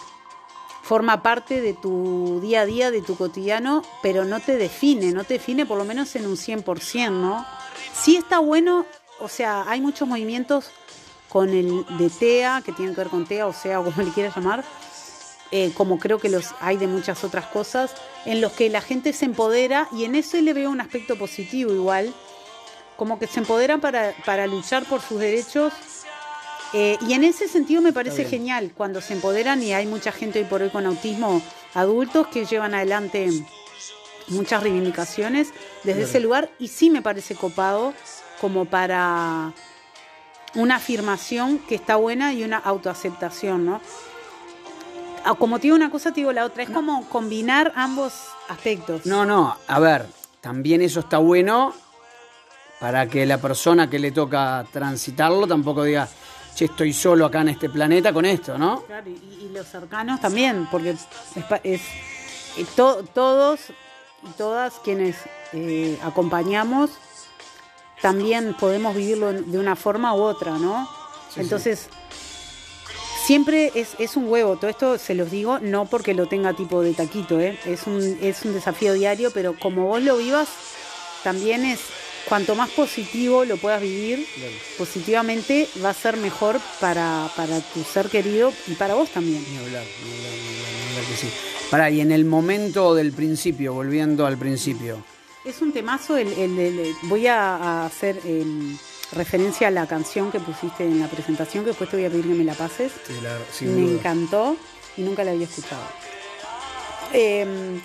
forma 0.81 1.21
parte 1.23 1.61
de 1.61 1.73
tu 1.75 2.39
día 2.41 2.61
a 2.61 2.65
día, 2.65 2.89
de 2.91 3.01
tu 3.01 3.15
cotidiano, 3.15 3.83
pero 4.01 4.25
no 4.25 4.39
te 4.41 4.57
define, 4.57 5.11
no 5.13 5.23
te 5.23 5.35
define 5.35 5.65
por 5.65 5.77
lo 5.77 5.85
menos 5.85 6.13
en 6.17 6.25
un 6.25 6.35
100%, 6.35 7.09
¿no? 7.11 7.45
Sí 7.93 8.17
está 8.17 8.39
bueno, 8.39 8.85
o 9.19 9.27
sea, 9.27 9.65
hay 9.67 9.81
muchos 9.81 10.07
movimientos 10.07 10.71
con 11.29 11.49
el 11.49 11.85
de 11.97 12.09
TEA, 12.09 12.61
que 12.65 12.71
tienen 12.71 12.93
que 12.93 13.01
ver 13.01 13.09
con 13.09 13.25
TEA, 13.25 13.47
o 13.47 13.53
sea, 13.53 13.79
o 13.79 13.83
como 13.91 14.01
le 14.01 14.11
quieras 14.11 14.35
llamar, 14.35 14.63
eh, 15.51 15.71
como 15.75 15.99
creo 15.99 16.19
que 16.19 16.29
los 16.29 16.53
hay 16.59 16.77
de 16.77 16.87
muchas 16.87 17.23
otras 17.23 17.45
cosas, 17.47 17.93
en 18.25 18.41
los 18.41 18.51
que 18.53 18.69
la 18.69 18.81
gente 18.81 19.13
se 19.13 19.25
empodera, 19.25 19.87
y 19.91 20.05
en 20.05 20.15
eso 20.15 20.39
le 20.41 20.53
veo 20.53 20.69
un 20.69 20.81
aspecto 20.81 21.17
positivo 21.17 21.71
igual, 21.71 22.13
como 22.97 23.19
que 23.19 23.27
se 23.27 23.39
empoderan 23.39 23.81
para, 23.81 24.13
para 24.25 24.47
luchar 24.47 24.85
por 24.85 25.01
sus 25.01 25.19
derechos 25.19 25.73
eh, 26.73 26.97
y 27.07 27.13
en 27.13 27.23
ese 27.23 27.47
sentido 27.47 27.83
me 27.83 27.93
parece 27.93 28.25
genial 28.25 28.71
cuando 28.75 28.99
se 28.99 29.13
empoderan 29.13 29.61
y 29.61 29.73
hay 29.73 29.85
mucha 29.85 30.11
gente 30.11 30.39
hoy 30.39 30.45
por 30.45 30.63
hoy 30.63 30.69
con 30.69 30.87
autismo 30.87 31.39
adultos 31.75 32.27
que 32.27 32.45
llevan 32.45 32.73
adelante 32.73 33.29
muchas 34.33 34.61
reivindicaciones 34.63 35.49
desde 35.83 35.99
Claro. 36.01 36.07
ese 36.09 36.19
lugar 36.19 36.49
y 36.59 36.67
sí 36.67 36.89
me 36.89 37.01
parece 37.01 37.35
copado 37.35 37.93
como 38.41 38.65
para 38.65 39.53
una 40.55 40.75
afirmación 40.75 41.59
que 41.59 41.75
está 41.75 41.95
buena 41.95 42.33
y 42.33 42.43
una 42.43 42.57
autoaceptación, 42.57 43.65
¿no? 43.65 43.81
Ah, 45.25 45.33
Como 45.35 45.57
te 45.57 45.63
digo 45.63 45.75
una 45.75 45.89
cosa, 45.89 46.11
te 46.11 46.19
digo 46.21 46.31
la 46.33 46.45
otra. 46.45 46.63
Es 46.63 46.69
como 46.69 47.07
combinar 47.09 47.71
ambos 47.75 48.13
aspectos. 48.49 49.05
No, 49.05 49.25
no, 49.25 49.55
a 49.67 49.79
ver, 49.79 50.05
también 50.41 50.81
eso 50.81 50.99
está 50.99 51.17
bueno 51.17 51.73
para 52.79 53.07
que 53.07 53.25
la 53.25 53.37
persona 53.37 53.89
que 53.89 53.97
le 53.99 54.11
toca 54.11 54.65
transitarlo 54.73 55.47
tampoco 55.47 55.83
diga, 55.85 56.07
che, 56.53 56.65
estoy 56.65 56.91
solo 56.91 57.25
acá 57.25 57.39
en 57.41 57.49
este 57.49 57.69
planeta 57.69 58.11
con 58.11 58.25
esto, 58.25 58.57
¿no? 58.57 58.81
Claro, 58.83 59.09
y, 59.09 59.45
y 59.45 59.49
los 59.53 59.65
cercanos 59.65 60.19
también, 60.19 60.67
porque 60.69 60.89
es, 60.91 61.81
eh, 62.57 62.65
to- 62.75 63.03
todos 63.13 63.61
y 64.25 64.29
todas 64.37 64.73
quienes 64.83 65.15
eh, 65.53 65.99
acompañamos 66.03 66.89
también 68.01 68.53
podemos 68.59 68.95
vivirlo 68.95 69.31
de 69.31 69.57
una 69.57 69.77
forma 69.77 70.13
u 70.13 70.21
otra, 70.21 70.57
¿no? 70.57 70.89
Entonces, 71.37 71.87
siempre 73.25 73.71
es, 73.75 73.91
es 73.97 74.17
un 74.17 74.27
huevo, 74.27 74.57
todo 74.57 74.69
esto 74.69 74.97
se 74.97 75.15
los 75.15 75.31
digo, 75.31 75.59
no 75.59 75.85
porque 75.85 76.13
lo 76.13 76.27
tenga 76.27 76.53
tipo 76.53 76.81
de 76.81 76.93
taquito, 76.93 77.39
¿eh? 77.39 77.57
es, 77.65 77.87
un, 77.87 78.19
es 78.21 78.43
un 78.43 78.53
desafío 78.53 78.93
diario, 78.93 79.31
pero 79.31 79.57
como 79.57 79.87
vos 79.87 80.03
lo 80.03 80.17
vivas, 80.17 80.49
también 81.23 81.63
es, 81.63 81.79
cuanto 82.27 82.55
más 82.55 82.69
positivo 82.71 83.45
lo 83.45 83.55
puedas 83.55 83.81
vivir, 83.81 84.27
positivamente 84.77 85.69
va 85.83 85.91
a 85.91 85.93
ser 85.93 86.17
mejor 86.17 86.59
para, 86.81 87.31
para 87.37 87.61
tu 87.61 87.83
ser 87.85 88.09
querido 88.09 88.51
y 88.67 88.73
para 88.73 88.95
vos 88.95 89.09
también. 89.09 89.45
Ni 89.49 89.57
hablar, 89.59 89.85
ni 90.03 90.11
hablar, 90.11 90.33
ni 90.33 90.49
hablar, 90.57 90.73
ni 90.73 90.97
hablar 90.97 91.09
que 91.09 91.15
sí. 91.15 91.52
Pará, 91.73 91.89
y 91.89 92.01
en 92.01 92.11
el 92.11 92.23
momento 92.23 92.93
del 92.93 93.11
principio, 93.13 93.73
volviendo 93.73 94.27
al 94.27 94.37
principio, 94.37 95.03
Es 95.43 95.59
un 95.59 95.73
temazo, 95.73 96.15
el, 96.17 96.31
el- 96.33 96.59
el- 96.59 96.95
voy 97.03 97.25
a, 97.25 97.83
hacer 97.87 98.19
em, 98.25 98.77
referencia 99.11 99.69
a 99.69 99.71
la 99.71 99.87
canción 99.87 100.31
que 100.31 100.39
pusiste 100.39 100.83
en 100.85 100.99
la 100.99 101.07
presentación, 101.07 101.63
que 101.63 101.71
después 101.71 101.89
te 101.89 101.97
voy 101.97 102.05
a 102.05 102.09
pedir 102.11 102.25
que 102.27 102.33
me 102.35 102.43
la 102.43 102.53
pases. 102.53 102.91
sí, 103.07 103.13
la- 103.23 103.39
sin 103.51 103.75
me 103.75 103.81
duda. 103.87 103.93
encantó 103.95 104.55
y 104.97 105.01
nunca 105.01 105.23
la 105.23 105.31
había 105.31 105.45
escuchado. 105.45 105.81
Em, 107.11 107.81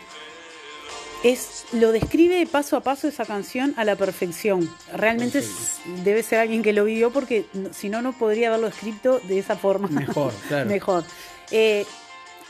es, 1.25 1.65
lo 1.73 1.91
describe 1.91 2.47
paso 2.47 2.77
a 2.77 2.81
paso 2.83 3.09
esa 3.09 3.25
canción 3.25 3.73
a 3.79 3.85
la 3.85 3.97
perfección. 3.97 4.71
Realmente 4.95 5.39
es- 5.39 5.79
debe 6.05 6.23
ser 6.23 6.41
alguien 6.41 6.63
que 6.63 6.75
lo 6.75 6.85
vivió 6.85 7.11
porque 7.11 7.47
si 7.73 7.89
no, 7.89 8.03
no 8.03 8.13
podría 8.13 8.49
haberlo 8.49 8.67
escrito 8.69 9.19
de 9.27 9.39
esa 9.39 9.57
forma. 9.57 9.89
Mejor, 9.89 10.33
claro. 10.49 10.69
Mejor. 10.69 11.05
Eh, 11.51 11.87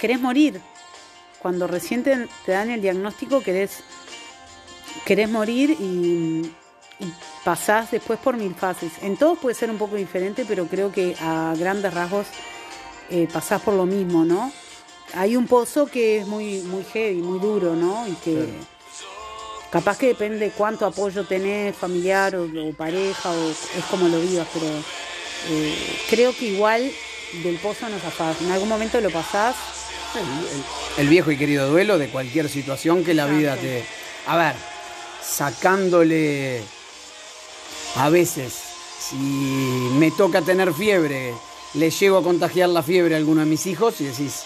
querés 0.00 0.20
morir. 0.20 0.60
Cuando 1.40 1.66
recién 1.66 2.02
te, 2.02 2.28
te 2.44 2.52
dan 2.52 2.70
el 2.70 2.82
diagnóstico, 2.82 3.42
querés, 3.42 3.78
querés 5.04 5.28
morir 5.28 5.70
y, 5.70 6.52
y 6.98 7.12
pasás 7.44 7.90
después 7.90 8.18
por 8.18 8.36
mil 8.36 8.54
fases. 8.54 8.92
En 9.02 9.16
todos 9.16 9.38
puede 9.38 9.54
ser 9.54 9.70
un 9.70 9.78
poco 9.78 9.96
diferente, 9.96 10.44
pero 10.46 10.66
creo 10.66 10.90
que 10.90 11.14
a 11.20 11.54
grandes 11.56 11.94
rasgos 11.94 12.26
eh, 13.10 13.28
pasás 13.32 13.62
por 13.62 13.74
lo 13.74 13.86
mismo, 13.86 14.24
¿no? 14.24 14.52
Hay 15.14 15.36
un 15.36 15.46
pozo 15.46 15.86
que 15.86 16.18
es 16.18 16.26
muy, 16.26 16.60
muy 16.62 16.84
heavy, 16.84 17.22
muy 17.22 17.38
duro, 17.38 17.74
¿no? 17.74 18.06
Y 18.06 18.12
que 18.16 18.46
capaz 19.70 19.96
que 19.96 20.08
depende 20.08 20.52
cuánto 20.56 20.84
apoyo 20.86 21.24
tenés, 21.24 21.76
familiar 21.76 22.34
o, 22.36 22.44
o 22.44 22.72
pareja, 22.72 23.30
o 23.30 23.50
es 23.50 23.84
como 23.90 24.08
lo 24.08 24.20
vivas, 24.20 24.48
pero 24.52 24.66
eh, 25.50 25.98
creo 26.10 26.36
que 26.36 26.46
igual 26.46 26.90
del 27.42 27.56
pozo 27.58 27.88
no 27.88 27.98
zafás. 27.98 28.42
En 28.42 28.50
algún 28.50 28.68
momento 28.68 29.00
lo 29.00 29.10
pasás. 29.10 29.54
El 30.96 31.08
viejo 31.08 31.30
y 31.30 31.36
querido 31.36 31.68
duelo 31.68 31.98
de 31.98 32.08
cualquier 32.08 32.48
situación 32.48 33.04
que 33.04 33.14
la 33.14 33.26
vida 33.26 33.56
te... 33.56 33.84
A 34.26 34.36
ver, 34.36 34.54
sacándole 35.22 36.62
a 37.96 38.10
veces, 38.10 38.54
si 38.98 39.16
me 39.16 40.10
toca 40.10 40.42
tener 40.42 40.72
fiebre, 40.72 41.32
le 41.74 41.90
llego 41.90 42.18
a 42.18 42.22
contagiar 42.22 42.68
la 42.68 42.82
fiebre 42.82 43.14
a 43.14 43.18
alguno 43.18 43.40
de 43.40 43.46
mis 43.46 43.66
hijos 43.66 44.00
y 44.00 44.04
decís, 44.04 44.44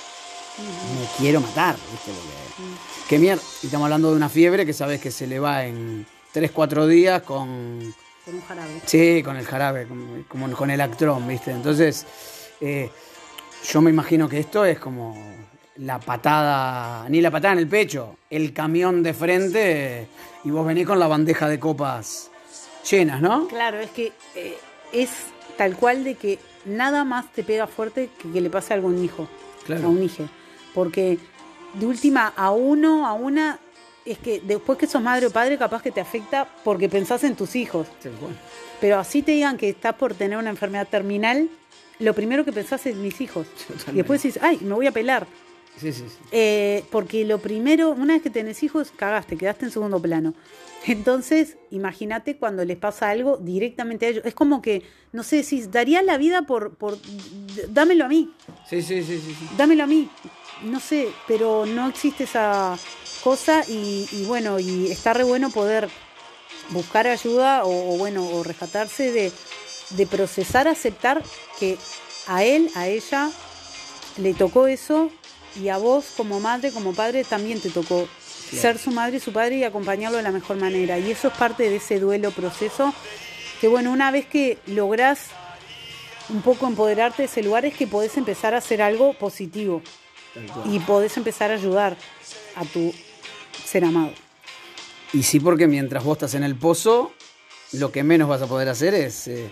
me 0.58 1.06
quiero 1.18 1.40
matar, 1.40 1.76
¿viste? 1.90 2.12
Porque, 2.12 3.08
qué 3.08 3.18
mierda. 3.18 3.42
Y 3.62 3.66
estamos 3.66 3.86
hablando 3.86 4.10
de 4.10 4.16
una 4.16 4.28
fiebre 4.28 4.64
que 4.66 4.72
sabes 4.72 5.00
que 5.00 5.10
se 5.10 5.26
le 5.26 5.38
va 5.38 5.64
en 5.64 6.06
3, 6.32 6.50
4 6.50 6.86
días 6.86 7.22
con 7.22 7.94
Con 8.24 8.34
un 8.34 8.42
jarabe. 8.42 8.80
Sí, 8.86 9.22
con 9.22 9.36
el 9.36 9.44
jarabe, 9.44 9.86
como, 9.86 10.24
como 10.28 10.50
con 10.56 10.70
el 10.70 10.80
actrón, 10.80 11.26
¿viste? 11.26 11.50
Entonces, 11.50 12.06
eh, 12.60 12.90
yo 13.70 13.80
me 13.80 13.90
imagino 13.90 14.28
que 14.28 14.38
esto 14.38 14.64
es 14.64 14.78
como 14.78 15.16
la 15.76 15.98
patada, 15.98 17.08
ni 17.08 17.20
la 17.20 17.30
patada 17.30 17.54
en 17.54 17.58
el 17.60 17.68
pecho, 17.68 18.16
el 18.30 18.52
camión 18.52 19.02
de 19.02 19.14
frente 19.14 20.06
y 20.44 20.50
vos 20.50 20.66
venís 20.66 20.86
con 20.86 20.98
la 20.98 21.06
bandeja 21.06 21.48
de 21.48 21.58
copas 21.58 22.30
llenas, 22.90 23.20
¿no? 23.20 23.48
Claro, 23.48 23.78
es 23.78 23.90
que 23.90 24.12
eh, 24.34 24.56
es 24.92 25.10
tal 25.56 25.76
cual 25.76 26.04
de 26.04 26.14
que 26.16 26.38
nada 26.66 27.04
más 27.04 27.32
te 27.32 27.42
pega 27.42 27.66
fuerte 27.66 28.10
que 28.20 28.30
que 28.30 28.40
le 28.40 28.50
pase 28.50 28.72
a 28.72 28.76
algún 28.76 29.02
hijo, 29.02 29.28
Claro. 29.64 29.86
a 29.86 29.88
un 29.88 30.02
hijo. 30.02 30.24
Porque 30.74 31.18
de 31.74 31.86
última 31.86 32.32
a 32.36 32.50
uno, 32.50 33.06
a 33.06 33.12
una, 33.14 33.58
es 34.04 34.18
que 34.18 34.40
después 34.40 34.78
que 34.78 34.86
sos 34.86 35.00
madre 35.00 35.26
o 35.26 35.30
padre, 35.30 35.56
capaz 35.58 35.82
que 35.82 35.90
te 35.90 36.00
afecta 36.00 36.46
porque 36.64 36.88
pensás 36.88 37.24
en 37.24 37.36
tus 37.36 37.54
hijos. 37.56 37.86
Pero 38.80 38.98
así 38.98 39.22
te 39.22 39.32
digan 39.32 39.56
que 39.56 39.68
estás 39.70 39.94
por 39.94 40.14
tener 40.14 40.36
una 40.38 40.50
enfermedad 40.50 40.88
terminal, 40.88 41.48
lo 42.00 42.14
primero 42.14 42.44
que 42.44 42.52
pensás 42.52 42.84
es 42.86 42.96
mis 42.96 43.20
hijos. 43.20 43.46
Y 43.92 43.96
después 43.96 44.22
dices, 44.22 44.42
ay, 44.42 44.58
me 44.60 44.74
voy 44.74 44.86
a 44.88 44.92
pelar. 44.92 45.26
Sí, 45.80 45.92
sí, 45.92 46.04
sí. 46.08 46.16
Eh, 46.32 46.84
porque 46.90 47.24
lo 47.24 47.38
primero, 47.38 47.90
una 47.90 48.14
vez 48.14 48.22
que 48.22 48.30
tenés 48.30 48.62
hijos, 48.62 48.92
cagaste, 48.94 49.36
quedaste 49.36 49.64
en 49.66 49.70
segundo 49.72 50.00
plano. 50.00 50.34
Entonces, 50.86 51.56
imagínate 51.70 52.36
cuando 52.36 52.64
les 52.64 52.76
pasa 52.76 53.10
algo 53.10 53.36
directamente 53.36 54.06
a 54.06 54.08
ellos. 54.10 54.24
Es 54.24 54.34
como 54.34 54.60
que, 54.62 54.82
no 55.12 55.22
sé, 55.22 55.42
si 55.44 55.62
daría 55.66 56.02
la 56.02 56.18
vida 56.18 56.42
por, 56.42 56.74
por 56.74 56.98
dámelo 57.68 58.04
a 58.04 58.08
mí, 58.08 58.32
Sí, 58.68 58.82
sí, 58.82 59.02
sí, 59.02 59.18
sí, 59.18 59.34
sí. 59.38 59.48
dámelo 59.56 59.84
a 59.84 59.86
mí. 59.86 60.08
No 60.64 60.78
sé, 60.78 61.08
pero 61.26 61.66
no 61.66 61.88
existe 61.88 62.24
esa 62.24 62.78
cosa 63.24 63.64
y, 63.68 64.06
y 64.12 64.24
bueno, 64.26 64.60
y 64.60 64.90
está 64.92 65.12
re 65.12 65.24
bueno 65.24 65.50
poder 65.50 65.88
buscar 66.70 67.06
ayuda 67.08 67.64
o, 67.64 67.94
o 67.94 67.98
bueno, 67.98 68.24
o 68.28 68.42
rescatarse 68.44 69.10
de, 69.10 69.32
de 69.90 70.06
procesar, 70.06 70.68
aceptar 70.68 71.22
que 71.58 71.78
a 72.28 72.44
él, 72.44 72.70
a 72.76 72.86
ella, 72.86 73.30
le 74.18 74.34
tocó 74.34 74.66
eso 74.68 75.10
y 75.60 75.68
a 75.68 75.78
vos 75.78 76.06
como 76.16 76.40
madre, 76.40 76.72
como 76.72 76.94
padre, 76.94 77.24
también 77.24 77.60
te 77.60 77.70
tocó 77.70 78.08
ser 78.50 78.78
su 78.78 78.90
madre 78.90 79.16
y 79.16 79.20
su 79.20 79.32
padre 79.32 79.56
y 79.56 79.64
acompañarlo 79.64 80.18
de 80.18 80.22
la 80.22 80.30
mejor 80.30 80.56
manera. 80.56 80.98
Y 80.98 81.10
eso 81.10 81.28
es 81.28 81.34
parte 81.34 81.68
de 81.68 81.76
ese 81.76 81.98
duelo 81.98 82.30
proceso 82.30 82.92
que 83.60 83.68
bueno, 83.68 83.92
una 83.92 84.10
vez 84.10 84.26
que 84.26 84.58
lográs 84.66 85.28
un 86.28 86.42
poco 86.42 86.66
empoderarte 86.66 87.22
de 87.22 87.26
ese 87.26 87.42
lugar 87.44 87.64
es 87.64 87.74
que 87.74 87.86
podés 87.86 88.16
empezar 88.16 88.54
a 88.54 88.58
hacer 88.58 88.82
algo 88.82 89.14
positivo 89.14 89.82
y 90.64 90.80
podés 90.80 91.16
empezar 91.16 91.50
a 91.50 91.54
ayudar 91.54 91.96
a 92.56 92.64
tu 92.64 92.92
ser 93.64 93.84
amado. 93.84 94.12
Y 95.12 95.22
sí, 95.22 95.40
porque 95.40 95.68
mientras 95.68 96.02
vos 96.02 96.16
estás 96.16 96.34
en 96.34 96.42
el 96.42 96.56
pozo, 96.56 97.12
lo 97.72 97.92
que 97.92 98.02
menos 98.02 98.28
vas 98.28 98.42
a 98.42 98.46
poder 98.46 98.68
hacer 98.68 98.94
es 98.94 99.28
eh, 99.28 99.50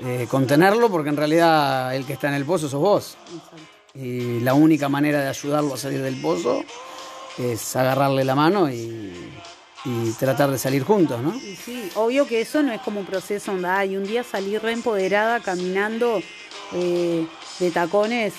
eh, 0.00 0.26
contenerlo, 0.28 0.90
porque 0.90 1.10
en 1.10 1.16
realidad 1.16 1.94
el 1.94 2.04
que 2.06 2.14
está 2.14 2.28
en 2.28 2.34
el 2.34 2.44
pozo 2.44 2.68
sos 2.68 2.80
vos. 2.80 3.16
Y 3.94 4.40
la 4.40 4.54
única 4.54 4.88
manera 4.88 5.20
de 5.22 5.28
ayudarlo 5.28 5.74
a 5.74 5.76
salir 5.76 6.02
del 6.02 6.20
pozo 6.20 6.64
es 7.38 7.76
agarrarle 7.76 8.24
la 8.24 8.34
mano 8.34 8.68
y, 8.70 9.12
y 9.84 10.10
tratar 10.18 10.50
de 10.50 10.58
salir 10.58 10.82
juntos, 10.82 11.20
¿no? 11.22 11.34
Y 11.36 11.54
sí, 11.56 11.90
obvio 11.94 12.26
que 12.26 12.40
eso 12.40 12.62
no 12.62 12.72
es 12.72 12.80
como 12.80 13.00
un 13.00 13.06
proceso 13.06 13.52
donde 13.52 13.68
hay 13.68 13.96
un 13.96 14.04
día 14.04 14.24
salir 14.24 14.60
reempoderada 14.62 15.40
caminando 15.40 16.22
eh, 16.72 17.26
de 17.60 17.70
tacones 17.70 18.34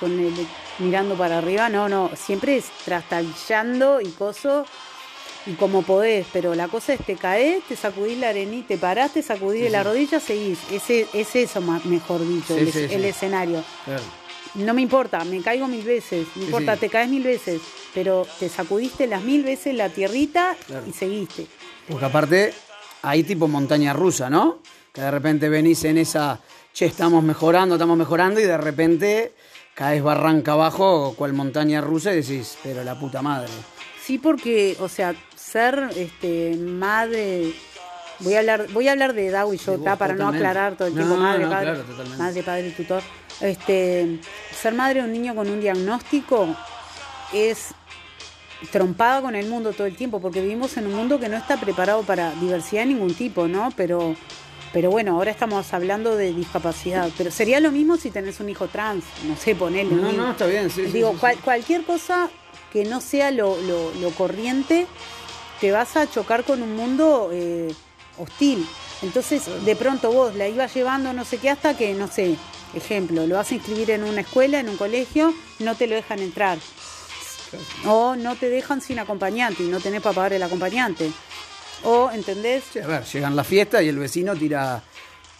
con 0.00 0.18
el, 0.18 0.32
mirando 0.78 1.14
para 1.16 1.38
arriba, 1.38 1.68
no, 1.68 1.88
no, 1.88 2.10
siempre 2.16 2.56
es 2.56 2.66
trastabillando 2.84 4.00
y 4.00 4.08
coso 4.08 4.64
y 5.46 5.52
como 5.52 5.82
podés, 5.82 6.26
pero 6.32 6.54
la 6.54 6.68
cosa 6.68 6.94
es 6.94 7.04
te 7.04 7.16
caes, 7.16 7.62
te 7.68 7.76
sacudís 7.76 8.16
la 8.18 8.30
arenita, 8.30 8.68
te 8.68 8.78
parás, 8.78 9.12
te 9.12 9.22
sacudís 9.22 9.64
de 9.64 9.70
la 9.70 9.82
rodilla, 9.82 10.18
seguís. 10.18 10.58
Ese, 10.72 11.06
es 11.12 11.36
eso, 11.36 11.60
más, 11.60 11.84
mejor 11.84 12.26
dicho, 12.26 12.54
Sí, 12.54 12.60
el, 12.60 12.72
sí, 12.72 12.78
el 12.84 13.02
sí. 13.02 13.06
escenario. 13.08 13.62
Claro. 13.84 14.02
No 14.54 14.72
me 14.72 14.82
importa, 14.82 15.24
me 15.24 15.40
caigo 15.42 15.66
mil 15.66 15.84
veces, 15.84 16.28
no 16.36 16.44
importa, 16.44 16.74
sí. 16.74 16.80
te 16.80 16.88
caes 16.88 17.08
mil 17.08 17.24
veces, 17.24 17.60
pero 17.92 18.24
te 18.38 18.48
sacudiste 18.48 19.06
las 19.08 19.22
mil 19.22 19.42
veces 19.42 19.74
la 19.74 19.88
tierrita 19.88 20.56
Claro. 20.66 20.84
y 20.88 20.92
seguiste. 20.92 21.46
Porque 21.88 22.04
aparte 22.04 22.54
hay 23.02 23.24
tipo 23.24 23.48
montaña 23.48 23.92
rusa, 23.92 24.30
¿no? 24.30 24.60
Que 24.92 25.00
de 25.00 25.10
repente 25.10 25.48
venís 25.48 25.82
en 25.84 25.98
esa, 25.98 26.38
che, 26.72 26.86
estamos 26.86 27.24
mejorando, 27.24 27.74
estamos 27.74 27.96
mejorando, 27.98 28.38
y 28.38 28.44
de 28.44 28.56
repente 28.56 29.32
caes 29.74 30.02
barranca 30.04 30.52
abajo, 30.52 31.14
cual 31.18 31.32
montaña 31.32 31.80
rusa, 31.80 32.12
y 32.12 32.16
decís, 32.22 32.56
pero 32.62 32.84
la 32.84 32.96
puta 32.98 33.22
madre. 33.22 33.48
Sí, 34.00 34.18
porque, 34.18 34.76
o 34.78 34.88
sea, 34.88 35.14
ser 35.34 35.90
este 35.96 36.56
madre, 36.56 37.52
voy 38.20 38.34
a 38.34 38.38
hablar, 38.38 38.66
voy 38.72 38.86
a 38.86 38.92
hablar 38.92 39.14
de 39.14 39.30
Dao 39.30 39.52
y 39.52 39.58
para 39.98 40.14
no 40.14 40.28
aclarar 40.28 40.76
todo 40.76 40.86
el 40.88 40.94
No, 40.94 41.00
tiempo 41.00 41.16
madre, 41.16 41.44
no, 41.44 41.50
padre, 41.50 41.64
claro, 41.72 42.16
madre, 42.18 42.42
padre, 42.44 42.70
tutor. 42.70 43.02
Este, 43.44 44.20
ser 44.60 44.74
madre 44.74 45.00
de 45.00 45.06
un 45.06 45.12
niño 45.12 45.34
con 45.34 45.48
un 45.50 45.60
diagnóstico 45.60 46.48
es 47.32 47.68
trompada 48.72 49.20
con 49.20 49.34
el 49.34 49.46
mundo 49.48 49.72
todo 49.72 49.86
el 49.86 49.96
tiempo, 49.96 50.20
porque 50.20 50.40
vivimos 50.40 50.76
en 50.78 50.86
un 50.86 50.94
mundo 50.94 51.20
que 51.20 51.28
no 51.28 51.36
está 51.36 51.58
preparado 51.60 52.02
para 52.02 52.32
diversidad 52.36 52.82
de 52.82 52.86
ningún 52.88 53.12
tipo, 53.14 53.46
¿no? 53.46 53.70
Pero, 53.76 54.16
pero 54.72 54.90
bueno, 54.90 55.16
ahora 55.16 55.30
estamos 55.30 55.74
hablando 55.74 56.16
de 56.16 56.32
discapacidad. 56.32 57.10
Pero 57.18 57.30
sería 57.30 57.60
lo 57.60 57.70
mismo 57.70 57.96
si 57.98 58.10
tenés 58.10 58.40
un 58.40 58.48
hijo 58.48 58.68
trans, 58.68 59.04
no 59.28 59.36
sé, 59.36 59.54
ponerle. 59.54 59.94
No, 59.96 60.12
no, 60.12 60.30
está 60.30 60.46
bien, 60.46 60.70
sí, 60.70 60.82
Digo, 60.82 61.12
sí, 61.12 61.18
cual- 61.18 61.34
sí. 61.34 61.40
cualquier 61.44 61.84
cosa 61.84 62.30
que 62.72 62.84
no 62.84 63.00
sea 63.02 63.30
lo, 63.30 63.60
lo- 63.60 63.92
lo 64.00 64.10
corriente 64.10 64.86
te 65.60 65.70
vas 65.70 65.96
a 65.96 66.10
chocar 66.10 66.44
con 66.44 66.62
un 66.62 66.74
mundo 66.76 67.28
eh, 67.32 67.72
hostil. 68.18 68.66
Entonces, 69.02 69.42
de 69.66 69.76
pronto 69.76 70.10
vos 70.10 70.34
la 70.34 70.48
ibas 70.48 70.74
llevando 70.74 71.12
no 71.12 71.24
sé 71.26 71.36
qué 71.36 71.50
hasta 71.50 71.76
que, 71.76 71.92
no 71.92 72.08
sé, 72.08 72.36
ejemplo, 72.76 73.26
lo 73.26 73.36
vas 73.36 73.50
a 73.50 73.54
inscribir 73.54 73.90
en 73.90 74.04
una 74.04 74.22
escuela, 74.22 74.60
en 74.60 74.68
un 74.68 74.76
colegio, 74.76 75.34
no 75.60 75.74
te 75.74 75.86
lo 75.86 75.94
dejan 75.94 76.18
entrar. 76.20 76.58
O 77.86 78.16
no 78.16 78.34
te 78.36 78.48
dejan 78.48 78.80
sin 78.80 78.98
acompañante 78.98 79.62
y 79.62 79.68
no 79.68 79.80
tenés 79.80 80.02
para 80.02 80.14
pagar 80.14 80.32
el 80.32 80.42
acompañante. 80.42 81.10
O, 81.84 82.10
¿entendés? 82.10 82.64
Sí, 82.72 82.78
a 82.80 82.86
ver, 82.86 83.04
llegan 83.04 83.36
la 83.36 83.44
fiesta 83.44 83.82
y 83.82 83.88
el 83.88 83.98
vecino 83.98 84.34
tira 84.34 84.82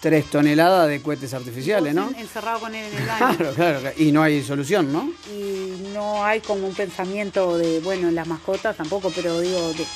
tres 0.01 0.27
toneladas 0.27 0.89
de 0.89 1.01
cohetes 1.01 1.33
artificiales, 1.33 1.95
¿no? 1.95 2.11
Encerrado 2.19 2.61
con 2.61 2.75
él 2.75 2.85
en 2.93 2.99
el 2.99 3.07
baño. 3.09 3.37
Claro, 3.37 3.55
claro, 3.55 3.81
claro. 3.81 3.97
y 3.97 4.13
no 4.13 4.23
hay 4.23 4.43
solución, 4.43 4.93
¿no? 4.93 5.11
y 5.35 5.91
no 5.95 6.23
hay 6.23 6.41
como 6.41 6.67
un 6.67 6.75
pensamiento 6.75 7.57
de, 7.57 7.81
bueno, 7.81 8.11
las 8.11 8.27
mascotas 8.27 8.77
tampoco, 8.77 9.11
pero 9.15 9.41
digo, 9.41 9.73
de, 9.73 9.87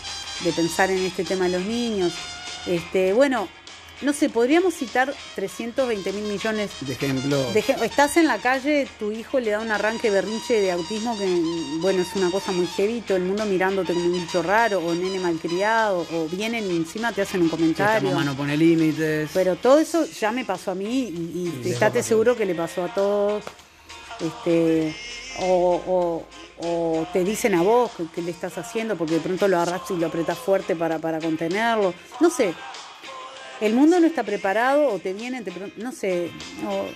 de 0.45 0.53
pensar 0.53 0.91
en 0.91 1.05
este 1.05 1.25
tema 1.25 1.45
de 1.45 1.59
los 1.59 1.63
niños. 1.67 2.15
Este, 2.67 3.13
bueno, 3.13 3.49
no 4.03 4.13
sé, 4.13 4.29
podríamos 4.31 4.75
citar 4.75 5.13
320 5.35 6.13
mil 6.13 6.25
millones 6.25 6.71
De 6.81 6.93
ejemplo. 6.93 7.51
de 7.53 7.61
Estás 7.85 8.17
en 8.17 8.27
la 8.27 8.39
calle, 8.39 8.87
tu 8.99 9.11
hijo 9.13 9.41
le 9.41 9.51
da 9.51 9.61
un 9.61 9.71
arranque 9.71 10.11
berrinche 10.11 10.61
de 10.61 10.71
autismo 10.73 11.17
que, 11.19 11.27
bueno, 11.81 12.03
es 12.03 12.15
una 12.15 12.31
cosa 12.31 12.53
muy 12.53 12.67
heavy, 12.69 13.01
todo 13.01 13.17
el 13.17 13.25
mundo 13.25 13.45
mirándote 13.45 13.93
como 13.95 14.07
un 14.07 14.13
bicho 14.13 14.43
raro, 14.43 14.79
o 14.79 14.95
nene 14.95 15.19
malcriado, 15.21 16.07
o 16.13 16.27
vienen 16.29 16.71
y 16.71 16.77
encima 16.77 17.13
te 17.13 17.23
hacen 17.23 17.43
un 17.43 17.49
comentario. 17.49 18.11
mamá 18.11 18.25
no 18.25 18.37
pone 18.37 18.57
límites. 18.57 19.31
Pero 19.35 19.57
todo 19.57 19.79
eso 19.79 20.05
ya 20.07 20.31
me 20.33 20.45
pasó 20.45 20.71
a 20.71 20.75
mí 20.75 20.87
y, 20.89 21.69
estate 21.71 22.03
seguro 22.03 22.37
que 22.37 22.47
le 22.47 22.55
pasó 22.55 22.85
a 22.85 22.95
todos. 22.95 23.43
Este, 24.21 24.95
o, 25.41 25.81
o- 25.87 26.27
o 26.61 27.07
te 27.13 27.23
dicen 27.23 27.55
a 27.55 27.63
vos 27.63 27.93
que 28.13 28.21
le 28.21 28.33
estás 28.33 28.59
haciendo 28.59 28.97
porque 28.97 29.15
de 29.15 29.21
pronto 29.21 29.47
lo 29.47 29.59
agarraste 29.59 29.95
y 29.95 29.97
lo 29.99 30.09
apretás 30.09 30.37
fuerte 30.39 30.75
para, 30.75 30.99
para 30.99 31.21
contenerlo. 31.21 31.95
No 32.21 32.31
sé. 32.31 32.53
El 33.61 33.75
mundo 33.75 33.99
no 34.01 34.07
está 34.07 34.23
preparado 34.23 34.89
o 34.89 34.99
te 34.99 35.13
vienen, 35.13 35.45
te 35.45 35.53
no 35.77 35.93
sé. 35.93 36.31
o- 36.67 36.87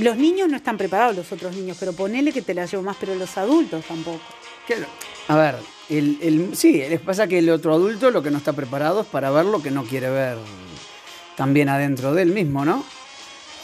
los 0.00 0.16
niños 0.16 0.48
no 0.48 0.56
están 0.56 0.76
preparados, 0.76 1.14
los 1.14 1.30
otros 1.30 1.54
niños, 1.54 1.76
pero 1.78 1.92
ponele 1.92 2.32
que 2.32 2.42
te 2.42 2.52
la 2.54 2.66
llevo 2.66 2.82
más, 2.82 2.96
pero 2.98 3.14
los 3.14 3.36
adultos 3.36 3.84
tampoco. 3.86 4.20
Claro. 4.66 4.86
A 5.28 5.36
ver, 5.36 5.56
el, 5.88 6.18
el- 6.20 6.56
sí, 6.56 6.72
les 6.72 7.00
pasa 7.00 7.28
que 7.28 7.38
el 7.38 7.48
otro 7.50 7.74
adulto 7.74 8.10
lo 8.10 8.22
que 8.22 8.30
no 8.30 8.38
está 8.38 8.52
preparado 8.52 9.02
es 9.02 9.06
para 9.06 9.30
ver 9.30 9.44
lo 9.44 9.62
que 9.62 9.70
no 9.70 9.84
quiere 9.84 10.10
ver 10.10 10.36
también 11.36 11.68
adentro 11.68 12.12
de 12.14 12.22
él 12.22 12.30
mismo, 12.32 12.64
¿no? 12.64 12.84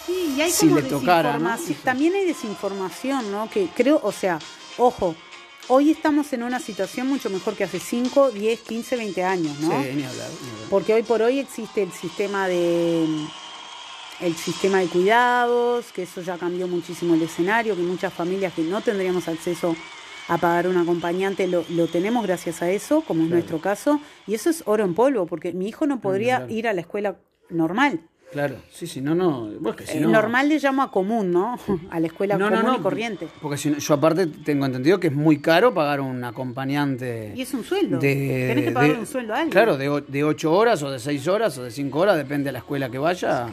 Sí, 0.07 0.35
y 0.37 0.41
hay 0.41 0.51
Si 0.51 0.67
como 0.69 0.81
le 0.81 0.89
tocara, 0.89 1.39
¿no? 1.39 1.51
desinformación. 1.51 1.79
También 1.85 2.15
hay 2.15 2.25
desinformación, 2.27 3.33
¿no? 3.33 3.49
Que 3.51 3.67
creo, 3.75 3.99
o 4.03 4.13
sea, 4.13 4.39
ojo, 4.79 5.15
hoy 5.71 5.93
estamos 5.93 6.33
en 6.33 6.43
una 6.43 6.59
situación 6.59 7.07
mucho 7.07 7.31
mejor 7.31 7.55
que 7.55 7.65
hace 7.65 7.79
5, 7.79 8.33
10, 8.33 8.61
15, 8.61 8.97
20 8.97 9.25
años, 9.25 9.61
¿no? 9.61 9.69
Sí, 9.69 9.75
ni 9.75 9.79
hablar. 9.79 9.95
ni 9.95 10.05
hablar. 10.05 10.29
Porque 10.69 10.95
hoy 10.95 11.05
por 11.05 11.23
hoy 11.23 11.39
existe 11.39 11.83
el 11.83 11.93
sistema 11.93 12.49
de 12.49 13.07
el 14.21 14.37
sistema 14.37 14.81
de 14.81 14.87
cuidados, 14.89 15.93
que 15.93 16.03
eso 16.03 16.21
ya 16.21 16.37
cambió 16.37 16.69
muchísimo 16.69 17.15
el 17.15 17.23
escenario, 17.23 17.75
que 17.75 17.83
muchas 17.83 18.13
familias 18.13 18.53
que 18.53 18.63
no 18.63 18.83
tendríamos 18.83 19.29
acceso 19.29 19.75
a 20.29 20.37
pagar 20.37 20.69
un 20.69 20.77
acompañante 20.77 21.47
lo, 21.47 21.65
lo 21.71 21.87
tenemos 21.87 22.27
gracias 22.27 22.61
a 22.61 22.71
eso, 22.71 23.01
como 23.01 23.25
es 23.25 23.31
nuestro 23.31 23.61
caso, 23.61 23.99
y 24.27 24.35
eso 24.35 24.51
es 24.51 24.63
oro 24.67 24.85
en 24.85 24.95
polvo, 24.95 25.25
porque 25.25 25.53
mi 25.53 25.69
hijo 25.69 25.87
no 25.87 26.01
podría 26.01 26.45
ir 26.51 26.69
a 26.69 26.75
la 26.75 26.83
escuela 26.83 27.17
normal. 27.49 28.10
Claro, 28.33 28.57
sí, 28.71 28.87
sí, 28.87 29.01
no, 29.01 29.15
no. 29.15 29.51
Vos 29.59 29.75
que 29.75 29.85
si 29.87 29.99
no- 29.99 30.09
Normal 30.09 30.49
le 30.49 30.59
llamo 30.61 30.83
a 30.83 30.91
común, 30.93 31.33
¿no? 31.33 31.59
A 31.91 31.99
la 31.99 32.07
escuela 32.07 32.39
No, 32.39 32.49
no, 32.49 32.57
común 32.59 32.73
no, 32.75 32.79
y 32.79 32.81
corriente. 32.83 33.29
Porque 33.43 33.57
si 33.59 33.71
no- 33.71 33.79
yo 33.79 33.95
aparte 33.95 34.27
tengo 34.29 34.67
entendido 34.67 35.01
que 35.01 35.09
es 35.09 35.13
muy 35.13 35.41
caro 35.41 35.75
pagar 35.75 36.01
un 36.01 36.23
acompañante. 36.23 37.33
Y 37.35 37.43
es 37.43 37.53
un 37.55 37.65
sueldo. 37.65 37.99
de- 37.99 38.47
Tenés 38.49 38.65
que 38.67 38.71
pagar 38.71 38.93
de- 38.93 38.99
un 39.01 39.07
sueldo 39.07 39.35
a 39.35 39.39
alguien. 39.39 39.51
Claro, 39.53 39.77
de, 39.77 40.05
de 40.07 40.25
8 40.25 40.53
horas 40.53 40.81
o 40.85 40.91
de 40.91 40.99
6 41.01 41.27
horas 41.27 41.59
o 41.59 41.65
de 41.65 41.71
5 41.73 41.99
horas, 41.99 42.17
depende 42.17 42.45
de 42.47 42.53
la 42.53 42.59
escuela 42.61 42.89
que 42.89 42.99
vaya, 42.99 43.49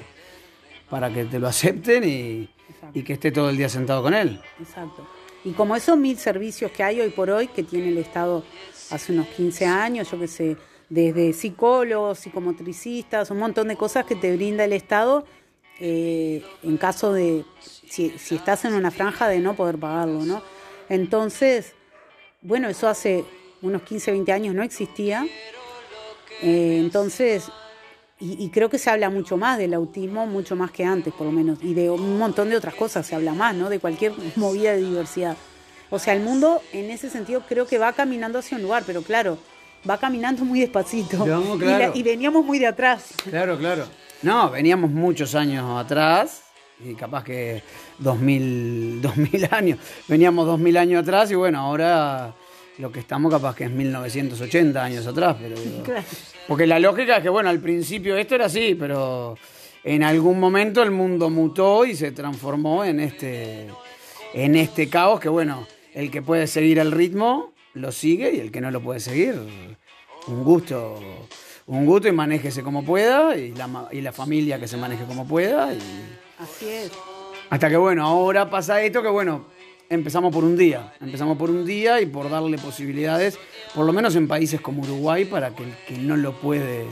para 0.89 1.11
que 1.11 1.25
te 1.25 1.39
lo 1.39 1.47
acepten 1.47 2.03
y, 2.07 2.47
y 2.93 3.01
que 3.03 3.13
esté 3.13 3.31
todo 3.31 3.49
el 3.49 3.57
día 3.57 3.69
sentado 3.69 4.03
con 4.03 4.13
él. 4.13 4.39
Exacto. 4.59 5.07
Y 5.43 5.51
como 5.53 5.75
esos 5.75 5.97
mil 5.97 6.17
servicios 6.17 6.71
que 6.71 6.83
hay 6.83 6.99
hoy 7.01 7.09
por 7.09 7.29
hoy, 7.29 7.47
que 7.47 7.63
tiene 7.63 7.89
el 7.89 7.97
Estado 7.97 8.43
hace 8.91 9.11
unos 9.13 9.27
15 9.27 9.65
años, 9.65 10.11
yo 10.11 10.19
qué 10.19 10.27
sé, 10.27 10.57
desde 10.89 11.33
psicólogos, 11.33 12.19
psicomotricistas, 12.19 13.29
un 13.31 13.39
montón 13.39 13.67
de 13.67 13.75
cosas 13.75 14.05
que 14.05 14.15
te 14.15 14.35
brinda 14.35 14.63
el 14.63 14.73
Estado 14.73 15.25
eh, 15.79 16.43
en 16.63 16.77
caso 16.77 17.13
de, 17.13 17.45
si, 17.61 18.13
estás 18.31 18.65
en 18.65 18.73
una 18.73 18.89
franja 18.89 19.27
de 19.27 19.39
no 19.39 19.55
poder 19.55 19.77
pagarlo, 19.77 20.25
¿no? 20.25 20.41
Entonces, 20.89 21.73
bueno, 22.41 22.67
eso 22.67 22.87
hace 22.87 23.25
unos 23.61 23.83
15, 23.83 24.11
20 24.11 24.31
años 24.31 24.55
no 24.55 24.63
existía. 24.63 25.25
Eh, 26.41 26.77
entonces, 26.79 27.51
y, 28.19 28.43
y 28.43 28.49
creo 28.49 28.69
que 28.69 28.79
se 28.79 28.89
habla 28.89 29.09
mucho 29.09 29.37
más 29.37 29.59
del 29.59 29.73
autismo, 29.75 30.25
mucho 30.25 30.55
más 30.55 30.71
que 30.71 30.83
antes, 30.83 31.13
por 31.13 31.27
lo 31.27 31.31
menos. 31.31 31.59
Y 31.61 31.73
de 31.75 31.91
un 31.91 32.17
montón 32.17 32.49
de 32.49 32.57
otras 32.57 32.73
cosas 32.73 33.05
se 33.05 33.15
habla 33.15 33.33
más, 33.33 33.53
¿no? 33.53 33.69
De 33.69 33.79
cualquier 33.79 34.13
movida 34.35 34.71
de 34.71 34.81
diversidad. 34.81 35.37
O 35.89 35.99
sea, 35.99 36.13
el 36.13 36.21
mundo 36.21 36.61
en 36.73 36.89
ese 36.89 37.09
sentido 37.09 37.43
creo 37.47 37.67
que 37.67 37.77
va 37.77 37.93
caminando 37.93 38.39
hacia 38.39 38.57
un 38.57 38.63
lugar, 38.63 38.83
pero 38.85 39.03
claro, 39.03 39.37
va 39.89 39.97
caminando 39.97 40.43
muy 40.45 40.59
despacito. 40.61 41.25
No, 41.25 41.55
Y 41.55 41.59
claro. 41.59 41.91
la- 41.93 41.97
y, 41.97 42.03
veníamos 42.03 42.45
muy 42.45 42.59
de 42.59 42.67
atrás. 42.67 43.09
Claro, 43.29 43.57
claro. 43.57 43.85
No, 44.21 44.49
veníamos 44.49 44.89
muchos 44.91 45.35
años 45.35 45.79
atrás, 45.79 46.43
y 46.83 46.93
capaz 46.95 47.23
que 47.23 47.61
2000, 47.99 49.01
2000 49.01 49.47
años. 49.51 49.79
Veníamos 50.07 50.45
2000 50.45 50.77
años 50.77 51.03
atrás 51.03 51.29
y 51.31 51.35
bueno, 51.35 51.59
ahora 51.59 52.33
lo 52.77 52.91
que 52.91 52.99
estamos 52.99 53.31
capaz 53.31 53.55
que 53.55 53.65
es 53.65 53.71
1980 53.71 54.83
años 54.83 55.05
atrás. 55.07 55.35
Pero 55.39 55.55
Claro. 55.83 56.03
Porque 56.47 56.65
la 56.65 56.79
lógica 56.79 57.17
es 57.17 57.23
que, 57.23 57.29
bueno, 57.29 57.49
al 57.49 57.59
principio 57.59 58.15
esto 58.17 58.35
era 58.35 58.45
así, 58.45 58.75
pero 58.75 59.37
en 59.83 60.03
algún 60.03 60.39
momento 60.39 60.81
el 60.81 60.91
mundo 60.91 61.29
mutó 61.29 61.85
y 61.85 61.95
se 61.95 62.11
transformó 62.11 62.83
en 62.85 62.99
este, 63.01 63.67
en 64.33 64.55
este 64.55 64.89
caos 64.89 65.19
que, 65.19 65.29
bueno, 65.29 65.67
el 65.93 66.09
que 66.09 66.21
puede 66.21 66.47
seguir 66.47 66.79
el 66.79 66.91
ritmo 66.91 67.51
lo 67.77 67.91
sigue 67.91 68.31
y 68.33 68.39
el 68.39 68.51
que 68.51 68.61
no 68.61 68.71
lo 68.71 68.81
puede 68.81 68.99
seguir, 68.99 69.35
un 70.27 70.43
gusto, 70.43 70.99
un 71.67 71.85
gusto 71.85 72.07
y 72.07 72.11
manéjese 72.11 72.63
como 72.63 72.83
pueda 72.83 73.35
y 73.37 73.51
la, 73.53 73.87
y 73.91 74.01
la 74.01 74.11
familia 74.11 74.59
que 74.59 74.67
se 74.67 74.77
maneje 74.77 75.05
como 75.05 75.27
pueda. 75.27 75.73
Y 75.73 75.79
Así 76.39 76.67
es. 76.67 76.91
hasta 77.49 77.69
que, 77.69 77.77
bueno, 77.77 78.05
ahora 78.05 78.49
pasa 78.49 78.81
esto 78.81 79.01
que, 79.01 79.09
bueno, 79.09 79.45
empezamos 79.89 80.33
por 80.33 80.43
un 80.43 80.57
día, 80.57 80.93
empezamos 80.99 81.37
por 81.37 81.49
un 81.49 81.65
día 81.65 82.01
y 82.01 82.05
por 82.05 82.29
darle 82.29 82.57
posibilidades, 82.57 83.37
por 83.73 83.85
lo 83.85 83.93
menos 83.93 84.15
en 84.15 84.27
países 84.27 84.59
como 84.59 84.81
Uruguay, 84.83 85.25
para 85.25 85.51
que 85.55 85.63
el 85.63 85.75
que 85.87 85.97
no 85.97 86.17
lo 86.17 86.33
puede 86.33 86.85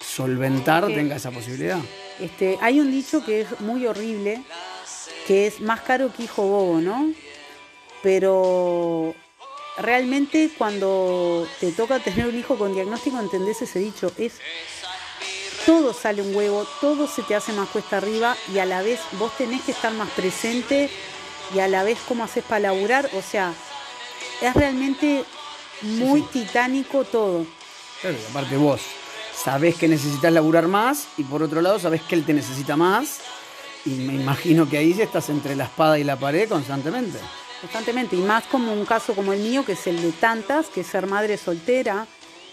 solventar 0.00 0.86
tenga 0.88 1.16
esa 1.16 1.30
posibilidad. 1.30 1.78
Este, 2.20 2.58
hay 2.60 2.80
un 2.80 2.90
dicho 2.90 3.24
que 3.24 3.42
es 3.42 3.60
muy 3.60 3.86
horrible, 3.86 4.42
que 5.26 5.46
es 5.46 5.60
más 5.60 5.80
caro 5.80 6.12
que 6.14 6.24
hijo 6.24 6.42
bobo, 6.42 6.80
¿no? 6.80 7.12
Pero 8.02 9.14
realmente 9.78 10.50
cuando 10.56 11.46
te 11.60 11.72
toca 11.72 11.98
tener 11.98 12.26
un 12.26 12.38
hijo 12.38 12.56
con 12.56 12.74
diagnóstico, 12.74 13.18
entendés 13.18 13.62
ese 13.62 13.78
dicho, 13.78 14.12
es 14.18 14.34
todo 15.66 15.94
sale 15.94 16.22
un 16.22 16.34
huevo, 16.34 16.66
todo 16.80 17.08
se 17.08 17.22
te 17.22 17.34
hace 17.34 17.52
más 17.52 17.68
cuesta 17.70 17.96
arriba 17.96 18.36
y 18.52 18.58
a 18.58 18.66
la 18.66 18.82
vez 18.82 19.00
vos 19.18 19.36
tenés 19.36 19.62
que 19.62 19.72
estar 19.72 19.92
más 19.94 20.10
presente 20.10 20.90
y 21.54 21.58
a 21.58 21.68
la 21.68 21.82
vez 21.82 21.98
cómo 22.06 22.24
haces 22.24 22.44
para 22.44 22.60
laburar, 22.60 23.08
o 23.14 23.22
sea, 23.22 23.52
es 24.40 24.54
realmente 24.54 25.24
muy 25.82 26.22
titánico 26.22 27.04
todo. 27.04 27.46
Claro, 28.00 28.16
y 28.20 28.30
aparte 28.30 28.56
vos 28.56 28.80
sabés 29.34 29.76
que 29.76 29.88
necesitas 29.88 30.32
laburar 30.32 30.68
más 30.68 31.08
y 31.16 31.24
por 31.24 31.42
otro 31.42 31.60
lado 31.60 31.78
sabés 31.78 32.02
que 32.02 32.14
él 32.14 32.24
te 32.24 32.34
necesita 32.34 32.76
más 32.76 33.20
y 33.84 33.90
me 33.90 34.14
imagino 34.14 34.68
que 34.68 34.78
ahí 34.78 34.98
estás 35.00 35.28
entre 35.28 35.56
la 35.56 35.64
espada 35.64 35.98
y 35.98 36.04
la 36.04 36.16
pared 36.16 36.48
constantemente. 36.48 37.18
Constantemente, 37.60 38.16
y 38.16 38.20
más 38.20 38.44
como 38.44 38.72
un 38.72 38.84
caso 38.84 39.14
como 39.14 39.32
el 39.32 39.40
mío, 39.40 39.64
que 39.64 39.72
es 39.72 39.86
el 39.86 40.00
de 40.02 40.12
tantas, 40.12 40.66
que 40.66 40.82
es 40.82 40.86
ser 40.86 41.06
madre 41.06 41.36
soltera. 41.38 42.06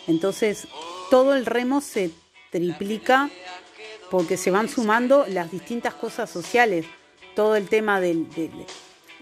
Entonces, 0.07 0.67
todo 1.09 1.35
el 1.35 1.45
remo 1.45 1.81
se 1.81 2.11
triplica 2.49 3.29
porque 4.09 4.37
se 4.37 4.51
van 4.51 4.69
sumando 4.69 5.25
las 5.27 5.51
distintas 5.51 5.93
cosas 5.93 6.29
sociales. 6.29 6.85
Todo 7.35 7.55
el 7.55 7.67
tema 7.69 7.99
del, 8.01 8.27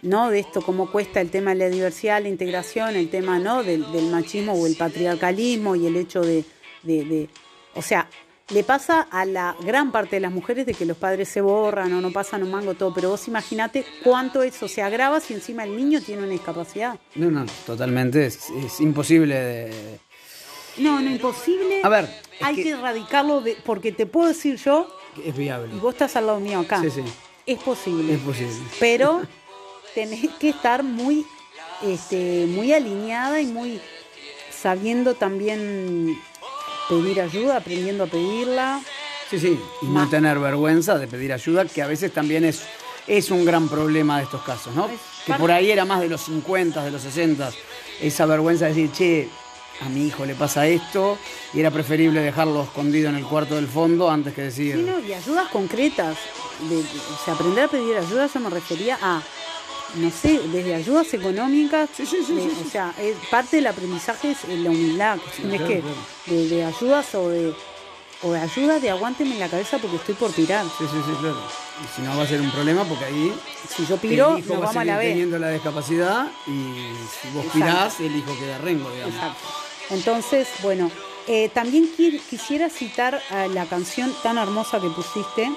¿no? 0.01 0.29
de 0.29 0.39
esto, 0.39 0.61
cómo 0.61 0.91
cuesta 0.91 1.21
el 1.21 1.29
tema 1.29 1.51
de 1.51 1.57
la 1.57 1.69
diversidad, 1.69 2.21
la 2.21 2.29
integración, 2.29 2.95
el 2.95 3.09
tema 3.09 3.37
¿no? 3.39 3.63
del, 3.63 3.85
machismo 4.11 4.53
o 4.53 4.65
el 4.67 4.75
patriarcalismo 4.75 5.75
y 5.75 5.85
el 5.87 5.95
hecho 5.95 6.21
de- 6.21 6.43
de- 6.83 7.29
O 7.75 7.81
sea, 7.81 8.09
le 8.51 8.63
pasa 8.63 9.01
a 9.11 9.25
la 9.25 9.55
gran 9.61 9.91
parte 9.91 10.15
de 10.15 10.19
las 10.21 10.31
mujeres 10.31 10.65
de 10.65 10.73
que 10.73 10.85
los 10.85 10.97
padres 10.97 11.29
se 11.29 11.39
borran 11.41 11.93
o 11.93 12.01
no 12.01 12.11
pasan 12.11 12.41
un 12.43 12.51
mango, 12.51 12.73
todo, 12.73 12.93
pero 12.93 13.09
vos 13.09 13.27
imaginate 13.27 13.85
cuánto 14.03 14.41
eso 14.41 14.67
se 14.67 14.81
agrava 14.81 15.19
si 15.19 15.33
encima 15.35 15.63
el 15.63 15.77
niño 15.77 16.01
tiene 16.01 16.23
una 16.23 16.31
discapacidad. 16.31 16.99
No, 17.15 17.29
no, 17.29 17.45
totalmente, 17.65 18.25
es, 18.25 18.49
es 18.49 18.79
imposible 18.81 19.35
de... 19.35 19.99
No, 20.77 20.99
no, 20.99 21.11
imposible. 21.11 21.81
A 21.83 21.89
ver, 21.89 22.09
hay 22.41 22.55
que, 22.55 22.63
que- 22.63 22.69
erradicarlo 22.71 23.41
de, 23.41 23.57
porque 23.65 23.91
te 23.91 24.05
puedo 24.05 24.29
decir 24.29 24.55
yo, 24.55 24.87
Es 25.25 25.35
viable. 25.35 25.75
y 25.75 25.79
vos 25.79 25.93
estás 25.93 26.15
al 26.15 26.25
lado 26.27 26.39
mío 26.39 26.59
acá, 26.59 26.81
Sí, 26.81 26.89
sí. 26.89 27.03
es 27.45 27.59
posible. 27.59 28.13
Es 28.15 28.19
posible. 28.21 28.55
pero 28.79 29.21
tenés 29.93 30.27
que 30.39 30.49
estar 30.49 30.81
muy, 30.83 31.25
este, 31.83 32.45
muy 32.47 32.73
alineada 32.73 33.41
y 33.41 33.45
muy 33.47 33.79
sabiendo 34.51 35.13
también 35.15 36.17
pedir 36.89 37.21
ayuda, 37.21 37.57
aprendiendo 37.57 38.03
a 38.03 38.07
pedirla. 38.07 38.81
Sí, 39.29 39.39
sí, 39.39 39.59
y 39.81 39.85
no 39.85 39.91
Más. 39.91 40.09
tener 40.09 40.39
vergüenza 40.39 40.97
de 40.97 41.07
pedir 41.07 41.31
ayuda, 41.31 41.65
que 41.65 41.81
a 41.83 41.87
veces 41.87 42.11
también 42.11 42.43
es, 42.43 42.63
es 43.07 43.29
un 43.29 43.45
gran 43.45 43.69
problema 43.69 44.17
de 44.17 44.23
estos 44.23 44.41
casos, 44.41 44.73
¿no? 44.75 44.87
Es 44.89 44.99
Que 45.25 45.33
por 45.35 45.51
ahí 45.51 45.69
era 45.71 45.85
más 45.85 46.01
de 46.01 46.09
los 46.09 46.21
50, 46.21 46.83
de 46.83 46.89
los 46.91 47.01
60, 47.03 47.51
esa 48.01 48.25
vergüenza 48.25 48.65
de 48.65 48.73
decir, 48.73 48.91
che, 48.91 49.29
a 49.81 49.87
mi 49.89 50.07
hijo 50.07 50.25
le 50.25 50.33
pasa 50.33 50.65
esto, 50.67 51.17
y 51.53 51.59
era 51.59 51.69
preferible 51.69 52.21
dejarlo 52.21 52.63
escondido 52.63 53.09
en 53.09 53.15
el 53.15 53.23
cuarto 53.25 53.55
del 53.55 53.67
fondo 53.67 54.09
antes 54.09 54.33
que 54.33 54.41
decir... 54.41 54.75
Sí, 54.75 54.81
no, 54.83 54.99
y 54.99 55.13
ayudas 55.13 55.47
concretas. 55.49 56.17
De- 56.67 56.77
o 56.79 57.23
sea, 57.23 57.35
aprender 57.35 57.65
a 57.65 57.67
pedir 57.67 57.95
ayuda, 57.97 58.27
yo 58.33 58.39
me 58.39 58.49
refería 58.49 58.97
a, 59.01 59.21
no 59.95 60.11
sé, 60.11 60.39
desde 60.51 60.75
ayudas 60.75 61.13
económicas. 61.13 61.89
Sí, 61.95 62.05
sí, 62.05 62.17
sí, 62.25 62.33
de- 62.35 62.41
sí, 62.43 62.49
sí. 62.55 62.63
O 62.67 62.69
sea, 62.71 62.93
es- 62.99 63.15
parte 63.29 63.57
del 63.57 63.67
aprendizaje 63.67 64.31
es 64.31 64.37
la 64.47 64.69
humildad. 64.69 65.17
tenés 65.37 65.61
claro, 65.61 65.67
que, 66.25 66.33
de, 66.33 66.47
de 66.49 66.63
ayudas 66.65 67.15
o 67.15 67.29
de, 67.29 67.53
o 68.23 68.31
de 68.33 68.39
ayuda 68.39 68.79
de 68.79 68.89
aguánteme 68.89 69.31
en 69.33 69.39
la 69.39 69.47
cabeza 69.49 69.77
porque 69.77 69.95
estoy 69.97 70.15
por 70.15 70.31
tirar. 70.31 70.65
Sí, 70.77 70.85
sí, 70.91 70.97
sí, 71.05 71.11
claro. 71.19 71.41
Y 71.83 71.95
si 71.95 72.01
no 72.01 72.17
va 72.17 72.23
a 72.23 72.27
ser 72.27 72.41
un 72.41 72.51
problema 72.51 72.83
porque 72.83 73.05
ahí 73.05 73.33
Si 73.73 73.85
yo 73.85 73.95
piro, 73.97 74.33
el 74.35 74.39
hijo 74.43 74.53
nos 74.55 74.63
va 74.63 74.65
a 74.65 74.67
vamos 74.67 74.81
a 74.81 74.85
la 74.85 74.97
B. 74.97 75.07
teniendo 75.09 75.39
la 75.39 75.49
discapacidad 75.51 76.27
y 76.45 76.51
si 76.51 77.29
vos 77.33 77.45
Exacto. 77.45 77.51
pirás, 77.53 77.99
el 78.01 78.15
hijo 78.17 78.37
queda 78.37 78.57
rengo, 78.57 78.89
digamos. 78.91 79.15
Exacto. 79.15 79.47
Entonces, 79.91 80.47
bueno, 80.61 80.91
eh, 81.27 81.49
también 81.53 81.89
qui- 81.97 82.19
quisiera 82.29 82.69
citar 82.69 83.21
a 83.31 83.47
la 83.47 83.65
canción 83.65 84.13
tan 84.23 84.37
hermosa 84.37 84.79
que 84.81 84.89
pusiste, 84.89 85.49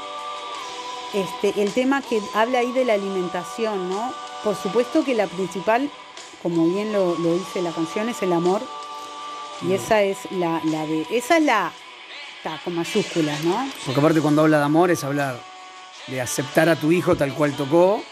este, 1.14 1.62
el 1.62 1.72
tema 1.72 2.03
que 2.03 2.20
habla 2.35 2.61
ahí 2.61 2.72
de 2.72 2.85
la 2.85 2.94
alimentación, 2.94 3.90
¿no? 3.90 4.12
Por 4.44 4.57
supuesto 4.57 5.05
que 5.05 5.14
la 5.14 5.27
principal, 5.27 5.90
como 6.42 6.66
bien 6.66 6.92
lo, 6.92 7.16
lo 7.18 7.35
dice 7.35 7.62
la 7.62 7.70
canción, 7.70 8.09
es 8.09 8.22
el 8.22 8.33
amor. 8.33 8.62
Y 9.62 9.75
esa 9.75 10.03
es 10.03 10.18
la, 10.33 10.61
la 10.64 10.87
de. 10.87 11.07
Esa 11.11 11.37
es 11.37 11.44
la. 11.44 11.72
Está 12.38 12.61
con 12.64 12.75
mayúsculas, 12.75 13.40
¿no? 13.44 13.68
Porque 13.85 14.01
aparte 14.01 14.20
cuando 14.20 14.42
habla 14.42 14.59
de 14.59 14.64
amor 14.64 14.90
es 14.90 15.05
hablar 15.05 15.38
de 16.09 16.20
aceptar 16.20 16.68
a 16.68 16.75
tu 16.77 16.90
hijo 16.90 17.14
tal 17.14 17.33
cual 17.35 17.53
tocó 17.53 18.03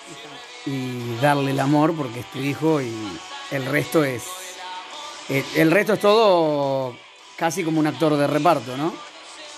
y 0.66 1.16
darle 1.16 1.50
el 1.50 1.58
amor 1.58 1.94
porque 1.96 2.20
es 2.20 2.30
tu 2.30 2.38
hijo 2.38 2.80
y 2.80 2.94
el 3.50 3.66
resto 3.66 4.04
es... 4.04 4.24
El, 5.28 5.44
el 5.56 5.70
resto 5.70 5.94
es 5.94 6.00
todo 6.00 6.94
casi 7.36 7.64
como 7.64 7.80
un 7.80 7.86
actor 7.86 8.16
de 8.16 8.26
reparto, 8.26 8.76
¿no? 8.76 8.92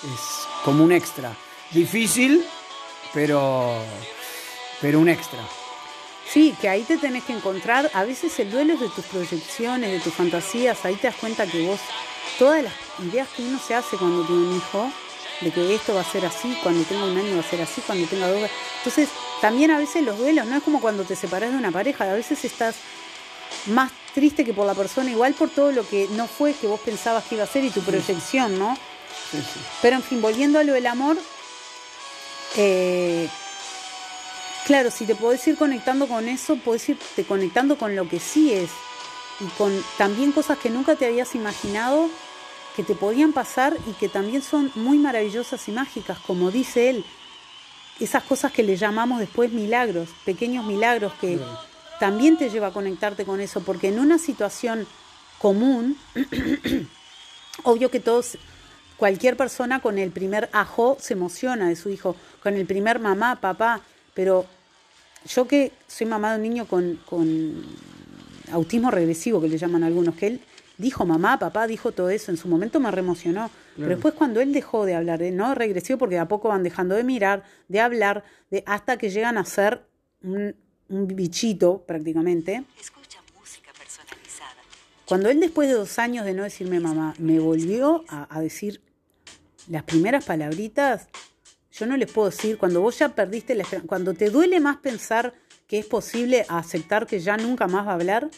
Es 0.05 0.47
como 0.65 0.85
un 0.85 0.93
extra. 0.93 1.35
Difícil, 1.73 2.45
pero, 3.13 3.77
pero 4.81 5.01
un 5.01 5.09
extra. 5.09 5.41
Sí, 6.29 6.55
que 6.61 6.69
ahí 6.69 6.83
te 6.83 6.97
tenés 6.97 7.25
que 7.25 7.33
encontrar. 7.33 7.91
A 7.93 8.05
veces 8.05 8.39
el 8.41 8.51
duelo 8.51 8.75
es 8.75 8.81
de 8.81 8.89
tus 8.89 9.05
proyecciones, 9.05 9.91
de 9.91 10.01
tus 10.01 10.15
fantasías. 10.15 10.85
Ahí 10.85 10.95
te 10.95 11.09
das 11.09 11.17
cuenta 11.17 11.47
que 11.47 11.67
vos, 11.67 11.81
todas 12.39 12.63
las 12.63 12.73
ideas 13.07 13.29
que 13.37 13.43
uno 13.43 13.59
se 13.59 13.75
hace 13.75 13.97
cuando 13.97 14.25
tiene 14.25 14.47
un 14.47 14.57
hijo, 14.57 14.91
de 15.43 15.51
que 15.51 15.75
esto 15.75 15.95
va 15.95 16.01
a 16.01 16.05
ser 16.05 16.25
así, 16.25 16.57
cuando 16.63 16.85
tenga 16.85 17.05
un 17.05 17.19
año 17.19 17.35
va 17.35 17.41
a 17.41 17.51
ser 17.51 17.61
así, 17.61 17.83
cuando 17.83 18.07
tenga 18.07 18.29
dos. 18.29 18.49
Entonces, 18.79 19.09
también 19.41 19.71
a 19.73 19.79
veces 19.79 20.05
los 20.05 20.17
duelos, 20.17 20.47
no 20.47 20.57
es 20.57 20.63
como 20.63 20.81
cuando 20.81 21.05
te 21.05 21.17
separás 21.17 21.51
de 21.51 21.59
una 21.59 21.71
pareja, 21.71 22.11
a 22.11 22.15
veces 22.15 22.45
estás 22.45 22.77
más 23.67 23.93
triste 24.15 24.45
que 24.45 24.55
por 24.55 24.67
la 24.67 24.75
persona, 24.75 25.11
igual 25.11 25.35
por 25.35 25.51
todo 25.51 25.73
lo 25.73 25.87
que 25.87 26.09
no 26.13 26.27
fue 26.27 26.55
que 26.55 26.67
vos 26.67 26.81
pensabas 26.81 27.25
que 27.25 27.35
iba 27.35 27.45
a 27.45 27.49
ser 27.49 27.65
y 27.65 27.71
tu 27.71 27.83
proyección, 27.83 28.59
¿no? 28.59 28.77
Sí, 29.31 29.39
sí. 29.39 29.61
Pero 29.83 29.97
en 29.97 30.03
fin, 30.03 30.23
volviendo 30.23 30.59
a 30.59 30.65
lo 30.65 30.73
del 30.73 30.87
amor, 30.87 31.19
eh, 32.57 33.29
claro, 34.67 34.91
si 34.91 35.07
te 35.07 35.15
podés 35.15 35.47
ir 35.49 35.57
conectando 35.57 36.07
con 36.07 36.29
eso, 36.29 36.57
podés 36.57 36.89
irte 36.89 37.25
conectando 37.25 37.77
con 37.77 37.97
lo 37.97 38.09
que 38.09 38.21
sí 38.21 38.53
es 38.53 38.71
y 39.41 39.47
con 39.59 39.73
también 39.99 40.33
cosas 40.33 40.59
que 40.59 40.71
nunca 40.71 40.97
te 40.97 41.07
habías 41.07 41.35
imaginado 41.35 42.09
que 42.77 42.83
te 42.83 42.95
podían 42.95 43.33
pasar 43.33 43.77
y 43.87 43.93
que 43.93 44.09
también 44.09 44.43
son 44.43 44.71
muy 44.75 44.99
maravillosas 44.99 45.69
y 45.69 45.73
mágicas, 45.73 46.19
como 46.19 46.51
dice 46.51 46.91
él, 46.91 47.05
esas 48.01 48.23
cosas 48.25 48.53
que 48.53 48.63
le 48.63 48.77
llamamos 48.77 49.21
después 49.21 49.53
milagros, 49.53 50.09
pequeños 50.25 50.65
milagros 50.65 51.13
que 51.21 51.39
también 52.01 52.37
te 52.37 52.51
lleva 52.51 52.69
a 52.69 52.73
conectarte 52.73 53.25
con 53.25 53.41
eso, 53.41 53.63
porque 53.63 53.89
en 53.89 53.99
una 54.01 54.19
situación 54.19 54.87
común, 55.39 55.99
obvio 57.63 57.91
que 57.91 58.01
todos, 58.01 58.39
cualquier 58.97 59.37
persona 59.37 59.81
con 59.81 59.99
el 59.99 60.11
primer 60.11 60.49
ajo 60.53 60.97
se 61.01 61.15
emociona 61.15 61.69
de 61.69 61.77
su 61.77 61.91
hijo, 61.91 62.17
con 62.43 62.55
el 62.55 62.67
primer 62.67 62.99
mamá, 62.99 63.41
papá, 63.41 63.81
pero 64.15 64.47
yo 65.27 65.47
que 65.47 65.73
soy 65.87 66.07
mamá 66.07 66.33
de 66.33 66.37
un 66.37 66.43
niño 66.43 66.67
con, 66.67 66.99
con 67.07 67.65
autismo 68.51 68.91
regresivo, 68.91 69.41
que 69.41 69.49
le 69.49 69.59
llaman 69.59 69.85
algunos, 69.85 70.15
que 70.15 70.27
él 70.27 70.41
dijo 70.79 71.07
mamá, 71.07 71.39
papá, 71.39 71.67
dijo 71.67 71.93
todo 71.93 72.11
eso, 72.11 72.31
en 72.31 72.37
su 72.37 72.49
momento 72.49 72.81
me 72.81 72.91
reemocionó, 72.91 73.51
pero 73.77 73.89
después 73.89 74.15
cuando 74.15 74.41
él 74.41 74.53
dejó 74.53 74.85
de 74.85 74.95
hablar, 74.95 75.19
de 75.19 75.31
no 75.31 75.55
regresivo 75.55 75.99
porque 75.99 76.17
de 76.17 76.21
a 76.21 76.29
poco 76.29 76.49
van 76.49 76.63
dejando 76.63 76.95
de 76.95 77.05
mirar, 77.05 77.45
de 77.69 77.81
hablar, 77.81 78.25
de 78.51 78.63
hasta 78.67 78.97
que 78.97 79.11
llegan 79.11 79.39
a 79.39 79.45
ser 79.45 79.83
un, 80.23 80.55
un 80.89 81.07
bichito 81.07 81.85
prácticamente. 81.87 82.65
Escucha. 82.81 83.02
Cuando 85.13 85.29
él 85.29 85.41
después 85.41 85.69
de 85.69 85.75
dos 85.75 85.99
años 85.99 86.25
de 86.25 86.33
no 86.33 86.43
decirme 86.43 86.81
mamá, 86.81 87.15
me 87.19 87.39
volvió 87.39 88.03
a, 88.09 88.41
decir 88.41 88.81
las 89.69 89.83
primeras 89.83 90.25
palabritas, 90.25 91.07
yo 91.71 91.85
no 91.85 91.99
les 91.99 92.11
puedo 92.11 92.31
decir, 92.31 92.57
cuando 92.57 92.81
vos 92.81 92.99
ya 92.99 93.11
perdiste 93.11 93.55
la 93.55 93.65
esperanza, 93.65 93.89
cuando 93.89 94.15
te 94.15 94.31
duele 94.31 94.59
más 94.59 94.79
pensar 94.79 95.35
que 95.67 95.81
es 95.81 95.85
posible 95.85 96.47
aceptar 96.49 97.07
que 97.07 97.21
ya 97.21 97.37
nunca 97.37 97.67
más 97.67 97.87
va 97.87 97.91
a 97.91 97.95
hablar, 97.97 98.31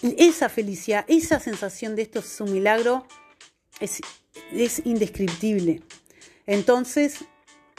esa 0.00 0.48
felicidad, 0.48 1.04
esa 1.06 1.38
sensación 1.38 1.96
de 1.96 2.00
esto 2.00 2.20
es 2.20 2.40
un 2.40 2.50
milagro, 2.50 3.06
es, 3.78 4.00
es 4.52 4.80
indescriptible. 4.86 5.82
Entonces, 6.46 7.26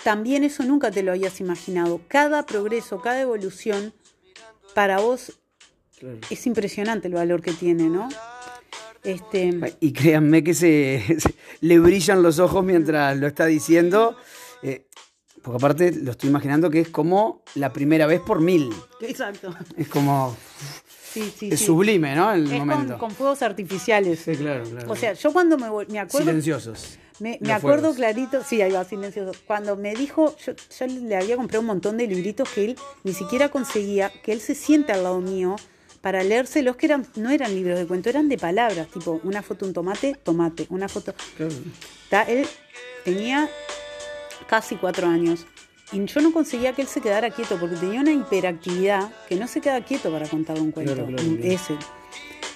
también 0.03 0.43
eso 0.43 0.62
nunca 0.62 0.91
te 0.91 1.01
lo 1.01 1.12
habías 1.12 1.39
imaginado. 1.39 2.01
Cada 2.07 2.45
progreso, 2.45 3.01
cada 3.01 3.19
evolución, 3.19 3.95
para 4.75 4.99
vos 4.99 5.39
Claro. 5.99 6.17
es 6.29 6.45
impresionante 6.47 7.08
el 7.08 7.13
valor 7.13 7.41
que 7.41 7.51
tiene, 7.53 7.84
¿no? 7.89 8.10
Este, 9.03 9.60
Y 9.82 9.91
créanme 9.93 10.43
que 10.43 10.53
se, 10.53 11.03
se- 11.19 11.36
le 11.62 11.79
brillan 11.79 12.23
los 12.23 12.39
ojos 12.39 12.63
mientras 12.63 13.17
lo 13.17 13.27
está 13.27 13.45
diciendo. 13.45 14.15
eh, 14.62 14.86
porque 15.41 15.58
aparte 15.58 15.91
lo 15.91 16.12
estoy 16.12 16.29
imaginando 16.29 16.69
que 16.69 16.79
es 16.79 16.88
como 16.89 17.43
la 17.56 17.73
primera 17.73 18.08
vez 18.08 18.21
por 18.21 18.39
mil. 18.39 18.69
exacto. 19.01 19.53
Es 19.75 19.89
como. 19.89 20.36
Sí, 21.12 21.32
sí, 21.38 21.49
es 21.51 21.60
sí. 21.60 21.65
sublime, 21.65 22.15
¿no? 22.15 22.32
El 22.34 22.45
Es 22.51 22.60
con, 22.60 22.67
momento. 22.69 22.97
con 22.97 23.12
fuegos 23.12 23.41
artificiales. 23.43 24.19
Sí, 24.21 24.36
claro, 24.38 24.63
claro. 24.63 24.91
O 24.91 24.95
sea, 24.95 25.13
yo 25.13 25.32
cuando 25.34 25.58
me, 25.58 25.67
me 25.89 25.99
acuerdo, 25.99 26.27
Silenciosos. 26.27 26.97
me, 27.19 27.34
acuerdo 27.53 27.82
fuegos. 27.82 27.97
clarito, 27.97 28.41
sí, 28.43 28.62
ahí 28.62 28.71
va, 28.71 28.84
silencioso. 28.86 29.38
Cuando 29.45 29.75
me 29.75 29.93
dijo, 29.93 30.34
yo, 30.43 30.53
yo 30.79 30.88
le 30.88 31.15
había 31.17 31.36
comprado 31.36 31.60
un 31.60 31.67
montón 31.67 31.97
de 31.97 32.08
libritos 32.08 32.47
que 32.49 32.65
él 32.65 32.75
ni 33.03 33.13
siquiera 33.13 33.49
conseguía, 33.49 34.12
que 34.23 34.32
él 34.32 34.39
se 34.39 34.56
siente 34.56 34.93
al 34.93 35.03
lado 35.03 35.19
mío 35.19 35.56
para 36.03 36.21
leérselos, 36.21 36.75
que 36.75 36.85
eran, 36.87 37.07
no 37.15 37.29
eran 37.29 37.55
libros 37.55 37.79
de 37.79 37.87
cuento, 37.87 38.09
eran 38.09 38.27
de 38.27 38.37
palabras, 38.37 38.89
tipo 38.89 39.21
una 39.23 39.41
foto, 39.41 39.65
un 39.65 39.71
tomate, 39.71 40.15
tomate, 40.21 40.67
una 40.69 40.89
foto. 40.89 41.13
Claro. 41.37 41.53
Ta- 42.09 42.23
Él 42.23 42.45
tenía 43.05 43.49
casi 44.47 44.75
cuatro 44.75 45.07
años 45.07 45.45
y 45.93 46.03
yo 46.05 46.19
no 46.19 46.33
conseguía 46.33 46.73
que 46.73 46.81
él 46.81 46.89
se 46.89 46.99
quedara 46.99 47.29
quieto 47.29 47.57
porque 47.57 47.77
tenía 47.77 48.01
una 48.01 48.11
hiperactividad 48.11 49.09
que 49.29 49.37
no 49.37 49.47
se 49.47 49.61
queda 49.61 49.79
quieto 49.85 50.11
para 50.11 50.27
contar 50.27 50.59
un 50.59 50.71
cuento. 50.71 50.93
Claro, 50.93 51.07
claro. 51.15 51.37
Ese. 51.41 51.75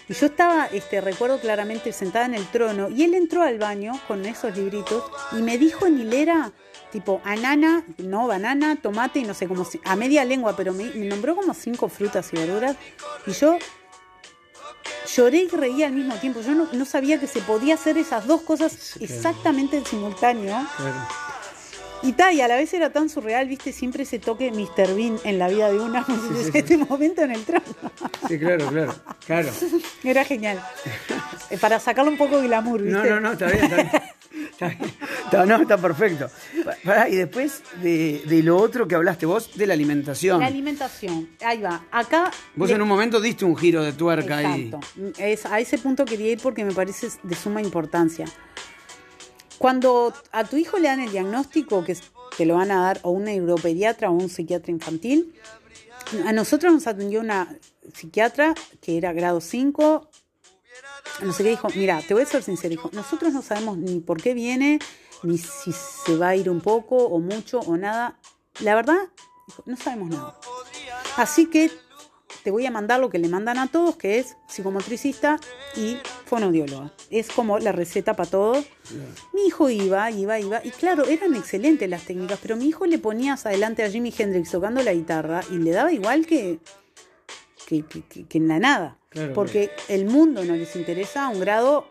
Y 0.09 0.13
yo 0.13 0.25
estaba, 0.25 0.65
este, 0.67 0.99
recuerdo 0.99 1.39
claramente, 1.39 1.93
sentada 1.93 2.25
en 2.25 2.33
el 2.35 2.45
trono 2.47 2.89
y 2.89 3.03
él 3.03 3.13
entró 3.13 3.43
al 3.43 3.59
baño 3.59 3.93
con 4.09 4.25
esos 4.25 4.57
libritos 4.57 5.03
y 5.31 5.41
me 5.41 5.57
dijo 5.57 5.85
en 5.87 5.99
hilera, 6.01 6.51
tipo, 6.91 7.21
anana, 7.23 7.83
no, 7.97 8.27
banana, 8.27 8.75
tomate 8.81 9.19
y 9.19 9.23
no 9.23 9.33
sé, 9.33 9.47
como 9.47 9.65
si- 9.65 9.81
a 9.83 9.95
media 9.95 10.23
lengua, 10.25 10.55
pero 10.55 10.73
me, 10.73 10.85
me 10.91 11.05
nombró 11.07 11.35
como 11.35 11.53
cinco 11.53 11.89
frutas 11.89 12.29
y 12.33 12.37
verduras 12.37 12.75
y 13.25 13.31
yo 13.31 13.57
lloré 15.15 15.37
y 15.39 15.47
reía 15.47 15.87
al 15.87 15.93
mismo 15.93 16.15
tiempo. 16.15 16.41
Yo 16.41 16.53
no, 16.53 16.67
no 16.71 16.85
sabía 16.85 17.19
que 17.19 17.27
se 17.27 17.41
podía 17.41 17.75
hacer 17.75 17.97
esas 17.97 18.27
dos 18.27 18.41
cosas 18.41 18.97
exactamente 18.99 19.77
en 19.77 19.85
simultáneo. 19.85 20.55
Y 22.03 22.13
tal, 22.13 22.35
y 22.35 22.41
a 22.41 22.47
la 22.47 22.55
vez 22.55 22.71
era 22.75 22.91
tan 22.91 23.09
surreal, 23.09 23.47
viste, 23.47 23.73
siempre 23.73 24.03
ese 24.03 24.19
toque 24.19 24.51
Mr. 24.51 24.93
Bean 24.95 25.17
en 25.23 25.39
la 25.39 25.47
vida 25.47 25.71
de 25.71 25.79
una, 25.79 26.05
este 26.53 26.77
momento 26.77 27.23
en 27.23 27.31
el 27.31 27.43
trono. 27.43 27.63
Sí, 28.27 28.37
claro, 28.37 28.67
claro. 28.67 28.95
Claro. 29.25 29.49
Era 30.03 30.23
genial. 30.23 30.61
Eh, 31.49 31.57
Para 31.57 31.79
sacarle 31.79 32.11
un 32.11 32.17
poco 32.17 32.37
de 32.39 32.47
glamour, 32.47 32.81
¿viste? 32.83 32.99
No, 33.09 33.15
no, 33.15 33.19
no, 33.21 33.31
está 33.31 33.47
bien, 33.47 33.63
está 33.63 33.75
bien. 33.77 33.89
Está 34.59 35.45
no, 35.45 35.61
está 35.61 35.77
perfecto. 35.77 36.29
Pará, 36.83 37.09
y 37.09 37.15
después 37.15 37.61
de, 37.81 38.23
de 38.25 38.43
lo 38.43 38.57
otro 38.57 38.87
que 38.87 38.95
hablaste 38.95 39.25
vos, 39.25 39.55
de 39.55 39.67
la 39.67 39.73
alimentación. 39.73 40.39
La 40.39 40.47
alimentación. 40.47 41.29
Ahí 41.45 41.61
va. 41.61 41.85
Acá. 41.91 42.31
Vos 42.55 42.69
en 42.71 42.81
un 42.81 42.87
momento 42.87 43.19
diste 43.21 43.45
un 43.45 43.55
giro 43.55 43.83
de 43.83 43.93
tuerca 43.93 44.37
ahí. 44.37 44.71
Es, 45.17 45.45
a 45.45 45.59
ese 45.59 45.77
punto 45.77 46.05
quería 46.05 46.31
ir 46.31 46.39
porque 46.41 46.65
me 46.65 46.73
parece 46.73 47.07
de 47.23 47.35
suma 47.35 47.61
importancia. 47.61 48.25
Cuando 49.57 50.13
a 50.31 50.43
tu 50.43 50.57
hijo 50.57 50.77
le 50.77 50.87
dan 50.87 50.99
el 50.99 51.11
diagnóstico, 51.11 51.83
que 51.83 51.97
te 52.37 52.45
lo 52.45 52.55
van 52.55 52.71
a 52.71 52.81
dar 52.81 52.99
o 53.03 53.11
un 53.11 53.23
neuropediatra 53.23 54.09
o 54.09 54.13
un 54.13 54.29
psiquiatra 54.29 54.71
infantil, 54.71 55.33
a 56.25 56.31
nosotros 56.31 56.71
nos 56.71 56.87
atendió 56.87 57.19
una 57.19 57.55
psiquiatra 57.93 58.53
que 58.81 58.97
era 58.97 59.13
grado 59.13 59.41
5, 59.41 60.09
no 61.21 61.33
sé 61.33 61.43
qué, 61.43 61.49
dijo, 61.49 61.67
mira, 61.75 62.01
te 62.01 62.13
voy 62.13 62.23
a 62.23 62.25
ser 62.25 62.43
sincero, 62.43 62.69
dijo, 62.69 62.89
nosotros 62.93 63.33
no 63.33 63.41
sabemos 63.41 63.77
ni 63.77 63.99
por 63.99 64.21
qué 64.21 64.33
viene, 64.33 64.79
ni 65.23 65.37
si 65.37 65.71
se 65.71 66.15
va 66.15 66.29
a 66.29 66.35
ir 66.35 66.49
un 66.49 66.61
poco 66.61 66.95
o 66.97 67.19
mucho 67.19 67.59
o 67.59 67.75
nada. 67.77 68.17
La 68.61 68.75
verdad, 68.75 68.97
dijo, 69.47 69.63
no 69.65 69.75
sabemos 69.77 70.09
nada. 70.09 70.39
Así 71.15 71.47
que 71.47 71.71
te 72.43 72.51
voy 72.51 72.65
a 72.65 72.71
mandar 72.71 72.99
lo 72.99 73.09
que 73.09 73.17
le 73.19 73.27
mandan 73.27 73.57
a 73.57 73.67
todos, 73.67 73.97
que 73.97 74.19
es 74.19 74.37
psicomotricista 74.47 75.39
y 75.75 75.97
fonoaudióloga. 76.25 76.93
Es 77.09 77.29
como 77.29 77.57
la 77.59 77.71
receta 77.71 78.15
para 78.15 78.29
todos. 78.29 78.65
Mi 79.33 79.47
hijo 79.47 79.69
iba, 79.69 80.09
iba, 80.11 80.39
iba, 80.39 80.61
y 80.63 80.69
claro, 80.71 81.05
eran 81.05 81.35
excelentes 81.35 81.89
las 81.89 82.03
técnicas, 82.03 82.39
pero 82.41 82.55
mi 82.55 82.65
hijo 82.67 82.85
le 82.85 82.99
ponías 82.99 83.45
adelante 83.45 83.83
a 83.83 83.89
Jimi 83.89 84.13
Hendrix 84.17 84.51
tocando 84.51 84.81
la 84.83 84.93
guitarra 84.93 85.41
y 85.51 85.55
le 85.57 85.71
daba 85.71 85.91
igual 85.91 86.25
que, 86.25 86.59
que, 87.65 87.83
que- 87.85 88.03
que- 88.07 88.25
que 88.27 88.37
en 88.37 88.47
la 88.47 88.59
nada. 88.59 88.97
Claro, 89.17 89.33
porque 89.33 89.71
el 89.87 90.05
mundo 90.05 90.43
no 90.43 90.55
les 90.55 90.75
interesa 90.75 91.25
a 91.25 91.29
un 91.29 91.39
grado 91.39 91.89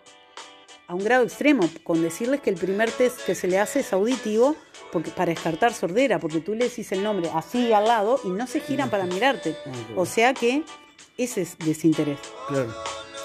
a 0.88 0.94
un 0.94 1.02
grado 1.02 1.24
extremo, 1.24 1.68
con 1.82 2.00
decirles 2.00 2.40
que 2.40 2.50
el 2.50 2.56
primer 2.56 2.90
test 2.92 3.20
que 3.26 3.34
se 3.34 3.48
le 3.48 3.58
hace 3.58 3.80
es 3.80 3.92
auditivo 3.92 4.54
porque, 4.92 5.10
para 5.10 5.32
descartar 5.32 5.74
sordera, 5.74 6.20
porque 6.20 6.38
tú 6.38 6.54
le 6.54 6.68
decís 6.68 6.92
el 6.92 7.02
nombre 7.02 7.28
así 7.34 7.72
al 7.72 7.86
lado 7.88 8.20
y 8.22 8.28
no 8.28 8.46
se 8.46 8.60
giran 8.60 8.88
para 8.88 9.04
mirarte. 9.04 9.56
O 9.96 10.06
sea 10.06 10.32
que 10.32 10.62
ese 11.18 11.42
es 11.42 11.58
desinterés. 11.58 12.20
Claro. 12.46 12.72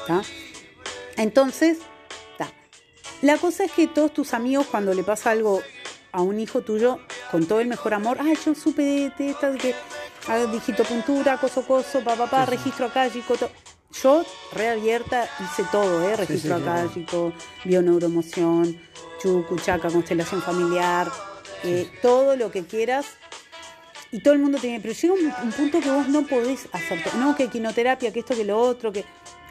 ¿tá? 0.08 0.24
Entonces, 1.18 1.78
ta. 2.38 2.52
la 3.22 3.38
cosa 3.38 3.66
es 3.66 3.72
que 3.72 3.88
todos 3.88 4.12
tus 4.12 4.34
amigos, 4.34 4.66
cuando 4.66 4.94
le 4.96 5.04
pasa 5.04 5.30
algo 5.30 5.62
a 6.12 6.22
un 6.24 6.40
hijo 6.40 6.62
tuyo, 6.62 6.98
con 7.30 7.46
todo 7.46 7.60
el 7.60 7.68
mejor 7.68 7.94
amor, 7.94 8.18
ay, 8.20 8.38
yo 8.44 8.56
supe 8.56 8.82
de, 8.82 9.12
de 9.18 9.30
esta, 9.30 9.52
de 9.52 9.60
que 9.60 9.76
ah, 10.28 10.38
digitopuntura, 10.52 11.38
coso, 11.38 11.62
coso, 11.66 12.04
pa, 12.04 12.16
pa, 12.16 12.28
pa, 12.28 12.46
registro 12.48 12.88
acálico, 12.88 13.36
to- 13.36 13.52
Yo, 14.02 14.26
reabierta, 14.54 15.30
hice 15.40 15.64
todo, 15.72 16.08
¿eh? 16.08 16.16
Registro 16.16 16.58
sí, 16.58 16.64
claro. 16.64 16.88
acálico, 16.88 17.34
bioneuromoción, 17.66 18.80
chucu, 19.22 19.58
chaca, 19.58 19.90
constelación 19.90 20.42
familiar, 20.42 21.12
eh, 21.64 21.90
todo 22.02 22.36
lo 22.36 22.52
que 22.52 22.64
quieras 22.64 23.06
y 24.12 24.22
todo 24.22 24.34
el 24.34 24.40
mundo 24.40 24.58
tiene, 24.60 24.80
pero 24.80 24.94
llega 24.94 25.14
un, 25.14 25.34
un 25.44 25.52
punto 25.52 25.80
que 25.80 25.90
vos 25.90 26.08
no 26.08 26.26
podés 26.26 26.68
hacer, 26.72 27.00
no, 27.16 27.36
que 27.36 27.48
quinoterapia, 27.48 28.12
que 28.12 28.20
esto, 28.20 28.36
que 28.36 28.46
lo 28.46 28.60
otro, 28.60 28.92
que 28.92 29.06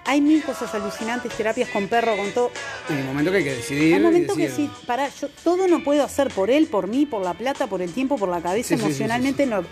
hay 0.05 0.21
mil 0.21 0.43
cosas 0.43 0.75
alucinantes, 0.75 1.33
terapias 1.37 1.69
con 1.71 1.89
perro, 1.89 2.17
con 2.17 2.31
todo. 2.33 2.51
En 2.89 2.99
el 2.99 3.05
momento 3.05 3.31
que 3.31 3.39
hay 3.39 3.45
que 3.45 3.55
decidir. 3.55 3.95
Hay 3.95 4.01
un 4.01 4.07
momento 4.07 4.35
que 4.35 4.51
sí, 4.51 4.71
para, 4.87 5.09
yo 5.09 5.29
todo 5.45 5.69
no 5.69 5.85
puedo 5.85 6.03
hacer 6.03 6.29
por 6.29 6.51
él, 6.51 6.67
por 6.67 6.89
mí, 6.89 7.07
por 7.07 7.23
la 7.23 7.35
plata, 7.35 7.67
por 7.67 7.83
el 7.83 7.93
tiempo, 7.93 8.17
por 8.17 8.29
la 8.29 8.41
cabeza, 8.41 8.71
Sí, 8.71 8.75
sí, 8.75 8.81
sí, 8.81 8.87
emocionalmente 8.87 9.47
no. 9.47 9.65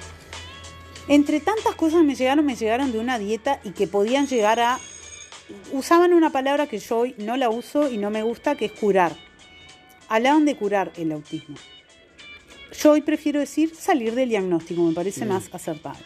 Entre 1.08 1.40
tantas 1.40 1.74
cosas 1.74 2.04
me 2.04 2.14
llegaron, 2.14 2.44
me 2.44 2.54
llegaron 2.54 2.92
de 2.92 2.98
una 2.98 3.18
dieta 3.18 3.60
y 3.64 3.70
que 3.70 3.86
podían 3.86 4.26
llegar 4.26 4.60
a 4.60 4.78
usaban 5.72 6.12
una 6.12 6.30
palabra 6.30 6.66
que 6.66 6.78
yo 6.78 6.98
hoy 6.98 7.14
no 7.16 7.36
la 7.36 7.48
uso 7.48 7.90
y 7.90 7.96
no 7.96 8.10
me 8.10 8.22
gusta, 8.22 8.56
que 8.56 8.66
es 8.66 8.72
curar. 8.72 9.16
Hablaban 10.08 10.44
de 10.44 10.56
curar 10.56 10.92
el 10.96 11.12
autismo. 11.12 11.56
Yo 12.78 12.92
hoy 12.92 13.00
prefiero 13.00 13.40
decir 13.40 13.74
salir 13.74 14.14
del 14.14 14.28
diagnóstico, 14.28 14.82
me 14.82 14.92
parece 14.92 15.24
más 15.24 15.48
acertado. 15.52 15.98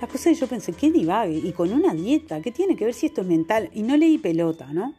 La 0.00 0.06
cosa 0.06 0.30
es 0.30 0.38
que 0.38 0.40
yo 0.40 0.46
pensé, 0.46 0.72
qué 0.72 0.90
divague, 0.90 1.36
y 1.36 1.52
con 1.52 1.72
una 1.72 1.92
dieta, 1.92 2.40
¿qué 2.40 2.52
tiene 2.52 2.76
que 2.76 2.84
ver 2.84 2.94
si 2.94 3.06
esto 3.06 3.20
es 3.20 3.26
mental? 3.26 3.68
Y 3.74 3.82
no 3.82 3.96
leí 3.96 4.16
pelota, 4.16 4.72
¿no? 4.72 4.94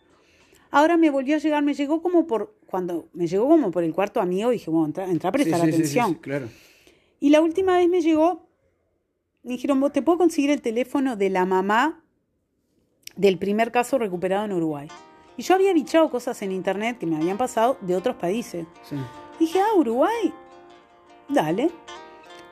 Ahora 0.71 0.97
me 0.97 1.09
volvió 1.09 1.37
a 1.37 1.39
llegar, 1.39 1.63
me 1.63 1.73
llegó 1.73 2.01
como 2.01 2.27
por, 2.27 2.53
cuando 2.67 3.07
me 3.13 3.25
llegó 3.25 3.47
como 3.47 3.71
por 3.71 3.83
el 3.83 3.93
cuarto 3.93 4.21
amigo, 4.21 4.51
dije, 4.51 4.69
bueno, 4.69 4.87
entra, 4.87 5.09
entra 5.09 5.29
a 5.29 5.31
prestar 5.31 5.61
sí, 5.61 5.67
sí, 5.67 5.73
atención. 5.73 6.09
sí, 6.11 6.15
claro. 6.19 6.49
Y 7.19 7.29
la 7.29 7.41
última 7.41 7.77
vez 7.77 7.89
me 7.89 8.01
llegó, 8.01 8.48
me 9.43 9.51
dijeron, 9.53 9.79
¿vos 9.79 9.91
te 9.93 10.01
puedo 10.01 10.17
conseguir 10.17 10.49
el 10.51 10.61
teléfono 10.61 11.15
de 11.15 11.29
la 11.29 11.45
mamá 11.45 12.01
del 13.15 13.37
primer 13.37 13.71
caso 13.71 13.97
recuperado 13.97 14.45
en 14.45 14.53
Uruguay? 14.53 14.87
Y 15.37 15.43
yo 15.43 15.55
había 15.55 15.73
bichado 15.73 16.09
cosas 16.09 16.41
en 16.41 16.51
internet 16.51 16.97
que 16.99 17.05
me 17.05 17.15
habían 17.15 17.37
pasado 17.37 17.77
de 17.81 17.95
otros 17.95 18.15
países. 18.17 18.65
Sí. 18.83 18.95
Dije, 19.39 19.59
ah, 19.61 19.77
Uruguay, 19.77 20.33
dale. 21.29 21.71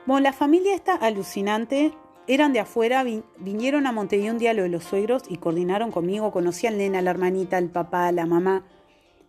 Bueno, 0.06 0.22
la 0.22 0.32
familia 0.34 0.74
está 0.74 0.96
alucinante. 0.96 1.94
Eran 2.28 2.54
de 2.54 2.62
afuera, 2.62 3.04
vi- 3.04 3.24
vinieron 3.38 3.88
a 3.88 3.92
Montevideo 3.92 4.32
un 4.32 4.38
día 4.40 4.54
lo 4.54 4.64
de 4.64 4.70
los 4.70 4.86
suegros 4.86 5.24
y 5.28 5.38
coordinaron 5.38 5.92
conmigo. 5.92 6.32
Conocí 6.32 6.66
al 6.68 6.78
nena, 6.78 7.02
la 7.02 7.12
hermanita, 7.12 7.58
al 7.58 7.70
papá, 7.70 8.08
a 8.08 8.12
la 8.14 8.26
mamá. 8.26 8.66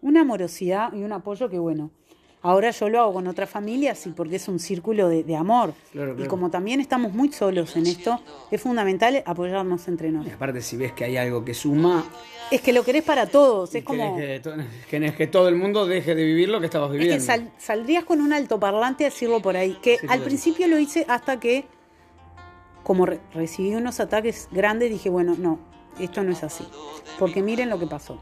Una 0.02 0.20
amorosidad 0.20 0.92
y 0.92 1.02
un 1.02 1.12
apoyo 1.12 1.48
que, 1.48 1.58
bueno, 1.58 1.90
ahora 2.42 2.70
yo 2.70 2.88
lo 2.88 3.00
hago 3.00 3.12
con 3.14 3.26
otras 3.26 3.48
familias 3.50 4.06
y 4.06 4.10
porque 4.10 4.36
es 4.36 4.48
un 4.48 4.58
círculo 4.58 5.08
de, 5.08 5.24
de 5.24 5.36
amor. 5.36 5.74
Claro, 5.92 6.14
Y 6.22 6.26
como 6.26 6.50
también 6.50 6.80
estamos 6.80 7.12
muy 7.12 7.32
solos 7.32 7.74
en 7.76 7.86
esto, 7.86 8.20
es 8.50 8.60
fundamental 8.60 9.22
apoyarnos 9.26 9.86
entre 9.88 10.08
Y 10.08 10.12
nosotros. 10.12 10.36
aparte, 10.36 10.60
si 10.62 10.76
ves 10.76 10.92
que 10.92 11.04
hay 11.04 11.16
algo 11.16 11.44
que 11.44 11.54
suma, 11.54 12.04
Es 12.50 12.60
que 12.62 12.72
lo 12.72 12.82
querés 12.84 13.02
para 13.02 13.26
todos. 13.26 13.74
y 13.74 13.78
Es 13.78 13.84
como. 13.84 14.16
que, 14.16 14.40
querés 14.88 15.14
que 15.14 15.26
todo 15.26 15.48
el 15.48 15.56
mundo 15.56 15.86
deje 15.86 16.14
de 16.14 16.24
vivir 16.24 16.48
lo 16.48 16.60
que 16.60 16.66
estabas 16.66 16.88
Es 16.90 16.92
viviendo. 16.98 17.16
que 17.16 17.20
sal- 17.20 17.50
saldrías 17.58 18.04
con 18.04 18.20
un 18.22 18.32
altoparlante 18.32 19.04
a 19.04 19.08
decirlo 19.10 19.40
por 19.42 19.56
ahí. 19.56 19.76
Que 19.82 19.96
Sí, 19.98 20.02
al 20.02 20.06
claro. 20.08 20.24
principio 20.24 20.66
lo 20.68 20.78
hice 20.78 21.04
hasta 21.08 21.38
que, 21.38 21.66
como 22.84 23.04
re- 23.04 23.20
recibí 23.34 23.74
unos 23.74 24.00
ataques 24.00 24.48
grandes, 24.50 24.90
dije, 24.90 25.10
bueno, 25.10 25.34
no, 25.38 25.58
esto 26.00 26.22
no 26.22 26.32
es 26.32 26.42
así. 26.42 26.64
Porque 27.18 27.42
miren 27.42 27.68
lo 27.68 27.78
que 27.78 27.86
pasó. 27.86 28.18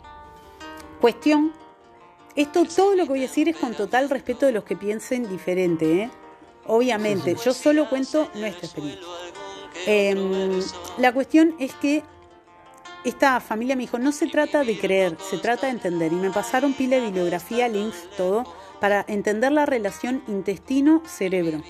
Cuestión, 1.00 1.52
esto 2.36 2.64
todo 2.64 2.94
lo 2.94 3.04
que 3.04 3.08
voy 3.08 3.18
a 3.20 3.22
decir 3.22 3.48
es 3.48 3.56
con 3.56 3.74
total 3.74 4.10
respeto 4.10 4.46
de 4.46 4.52
los 4.52 4.64
que 4.64 4.76
piensen 4.76 5.28
diferente, 5.28 6.02
¿eh? 6.02 6.10
Obviamente, 6.66 7.36
yo 7.42 7.54
solo 7.54 7.88
cuento 7.88 8.28
nuestra 8.34 8.66
experiencia. 8.66 9.06
Em, 9.86 10.60
la 10.98 11.12
cuestión 11.12 11.54
es 11.58 11.74
que 11.74 12.02
esta 13.04 13.40
familia 13.40 13.76
me 13.76 13.82
dijo, 13.82 13.98
no 13.98 14.10
se 14.10 14.26
trata 14.26 14.64
de 14.64 14.76
creer, 14.78 15.16
se 15.30 15.38
trata 15.38 15.66
de 15.66 15.72
entender. 15.72 16.12
Y 16.12 16.16
me 16.16 16.30
pasaron 16.30 16.74
pila 16.74 16.96
de 16.96 17.02
bibliografía, 17.02 17.68
links, 17.68 18.08
todo, 18.16 18.44
para 18.80 19.04
entender 19.08 19.52
la 19.52 19.64
relación 19.64 20.22
intestino-cerebro. 20.26 21.62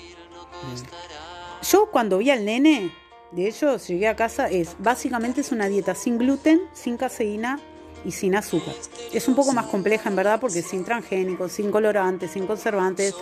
Yo 1.61 1.91
cuando 1.91 2.17
vi 2.17 2.31
al 2.31 2.43
nene, 2.43 2.91
de 3.31 3.47
ellos, 3.47 3.87
llegué 3.87 4.07
a 4.07 4.15
casa, 4.15 4.47
es 4.47 4.75
básicamente 4.79 5.41
es 5.41 5.51
una 5.51 5.67
dieta 5.67 5.93
sin 5.95 6.17
gluten, 6.17 6.61
sin 6.73 6.97
caseína 6.97 7.59
y 8.05 8.11
sin 8.11 8.35
azúcar. 8.35 8.75
Es 9.13 9.27
un 9.27 9.35
poco 9.35 9.53
más 9.53 9.67
compleja 9.67 10.09
en 10.09 10.15
verdad 10.15 10.39
porque 10.39 10.61
sin 10.61 10.83
transgénicos, 10.83 11.51
sin 11.51 11.71
colorantes, 11.71 12.31
sin 12.31 12.47
conservantes. 12.47 13.13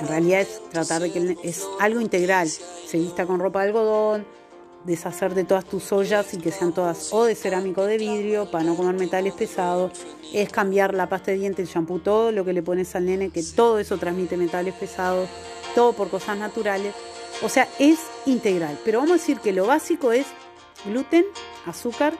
En 0.00 0.08
realidad 0.08 0.42
es 0.42 0.60
tratar 0.70 1.02
de 1.02 1.12
que 1.12 1.36
es 1.42 1.66
algo 1.80 2.00
integral. 2.00 2.48
Se 2.48 2.98
vista 2.98 3.26
con 3.26 3.40
ropa 3.40 3.62
de 3.62 3.68
algodón, 3.68 4.26
deshacer 4.84 5.34
de 5.34 5.44
todas 5.44 5.64
tus 5.64 5.92
ollas 5.92 6.32
y 6.34 6.38
que 6.38 6.50
sean 6.50 6.72
todas 6.72 7.12
o 7.12 7.24
de 7.24 7.34
cerámico 7.34 7.82
o 7.82 7.84
de 7.84 7.98
vidrio 7.98 8.50
para 8.50 8.64
no 8.64 8.76
comer 8.76 8.94
metales 8.94 9.34
pesados. 9.34 9.92
Es 10.32 10.50
cambiar 10.50 10.94
la 10.94 11.08
pasta 11.08 11.30
de 11.30 11.38
dientes, 11.38 11.68
el 11.68 11.74
shampoo, 11.74 11.98
todo 12.00 12.32
lo 12.32 12.44
que 12.44 12.52
le 12.52 12.62
pones 12.62 12.94
al 12.94 13.06
nene, 13.06 13.30
que 13.30 13.42
todo 13.42 13.78
eso 13.78 13.98
transmite 13.98 14.36
metales 14.36 14.74
pesados, 14.74 15.28
todo 15.74 15.92
por 15.92 16.10
cosas 16.10 16.38
naturales. 16.38 16.94
O 17.42 17.48
sea, 17.48 17.68
es 17.78 17.98
integral. 18.26 18.78
Pero 18.84 18.98
vamos 18.98 19.12
a 19.12 19.14
decir 19.14 19.38
que 19.38 19.52
lo 19.52 19.66
básico 19.66 20.12
es 20.12 20.26
gluten, 20.84 21.24
azúcar, 21.66 22.14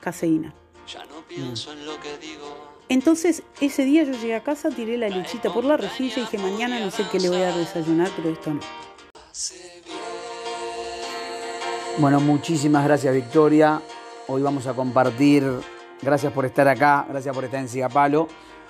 caseína. 0.00 0.54
Entonces, 2.88 3.42
ese 3.60 3.84
día 3.84 4.04
yo 4.04 4.12
llegué 4.12 4.34
a 4.34 4.42
casa, 4.42 4.70
tiré 4.70 4.96
la 4.96 5.08
lechita 5.08 5.52
por 5.52 5.64
la 5.64 5.76
rejilla 5.76 6.18
y 6.18 6.20
dije, 6.20 6.38
mañana 6.38 6.80
no 6.80 6.90
sé 6.90 7.04
qué 7.10 7.20
le 7.20 7.28
voy 7.28 7.42
a 7.42 7.54
desayunar, 7.54 8.10
pero 8.16 8.30
esto 8.30 8.54
no. 8.54 8.60
Bueno, 11.98 12.20
muchísimas 12.20 12.84
gracias 12.84 13.12
Victoria. 13.12 13.82
Hoy 14.28 14.40
vamos 14.40 14.66
a 14.66 14.74
compartir, 14.74 15.44
gracias 16.00 16.32
por 16.32 16.46
estar 16.46 16.68
acá, 16.68 17.04
gracias 17.08 17.34
por 17.34 17.44
estar 17.44 17.60
en 17.60 17.68
Sigapalo. 17.68 18.28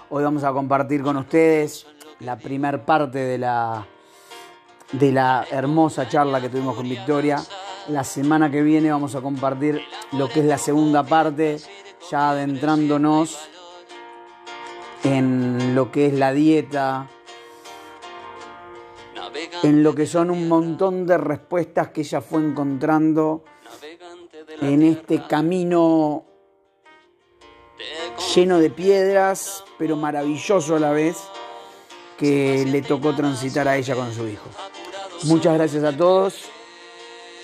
Hoy 0.09 0.24
vamos 0.24 0.44
a 0.44 0.52
compartir 0.52 1.02
con 1.02 1.16
ustedes 1.18 1.87
la 2.20 2.38
primer 2.38 2.85
parte 2.85 3.18
de 3.18 3.37
la, 3.37 3.87
de 4.92 5.12
la 5.12 5.46
hermosa 5.50 6.09
charla 6.09 6.40
que 6.40 6.48
tuvimos 6.48 6.74
con 6.74 6.88
Victoria. 6.88 7.42
La 7.88 8.02
semana 8.02 8.50
que 8.50 8.62
viene 8.62 8.90
vamos 8.90 9.14
a 9.14 9.20
compartir 9.20 9.83
lo 10.12 10.28
que 10.28 10.40
es 10.40 10.46
la 10.46 10.59
segunda 10.59 11.04
parte, 11.04 11.59
ya 12.10 12.30
adentrándonos 12.30 13.38
en 15.04 15.74
lo 15.74 15.90
que 15.90 16.06
es 16.06 16.12
la 16.14 16.32
dieta, 16.32 17.08
en 19.62 19.82
lo 19.82 19.94
que 19.94 20.06
son 20.06 20.30
un 20.30 20.48
montón 20.48 21.06
de 21.06 21.18
respuestas 21.18 21.88
que 21.88 22.02
ella 22.02 22.20
fue 22.20 22.40
encontrando 22.40 23.44
en 24.60 24.82
este 24.82 25.26
camino 25.26 26.24
lleno 28.34 28.58
de 28.58 28.70
piedras, 28.70 29.64
pero 29.78 29.96
maravilloso 29.96 30.76
a 30.76 30.80
la 30.80 30.90
vez, 30.90 31.16
que 32.16 32.64
le 32.66 32.82
tocó 32.82 33.14
transitar 33.14 33.68
a 33.68 33.76
ella 33.76 33.94
con 33.94 34.12
su 34.12 34.26
hijo. 34.26 34.48
Muchas 35.24 35.54
gracias 35.54 35.84
a 35.84 35.96
todos, 35.96 36.44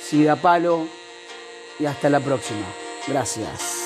siga 0.00 0.36
palo 0.36 0.86
y 1.78 1.86
hasta 1.86 2.08
la 2.10 2.20
próxima. 2.20 2.66
Gracias. 3.06 3.83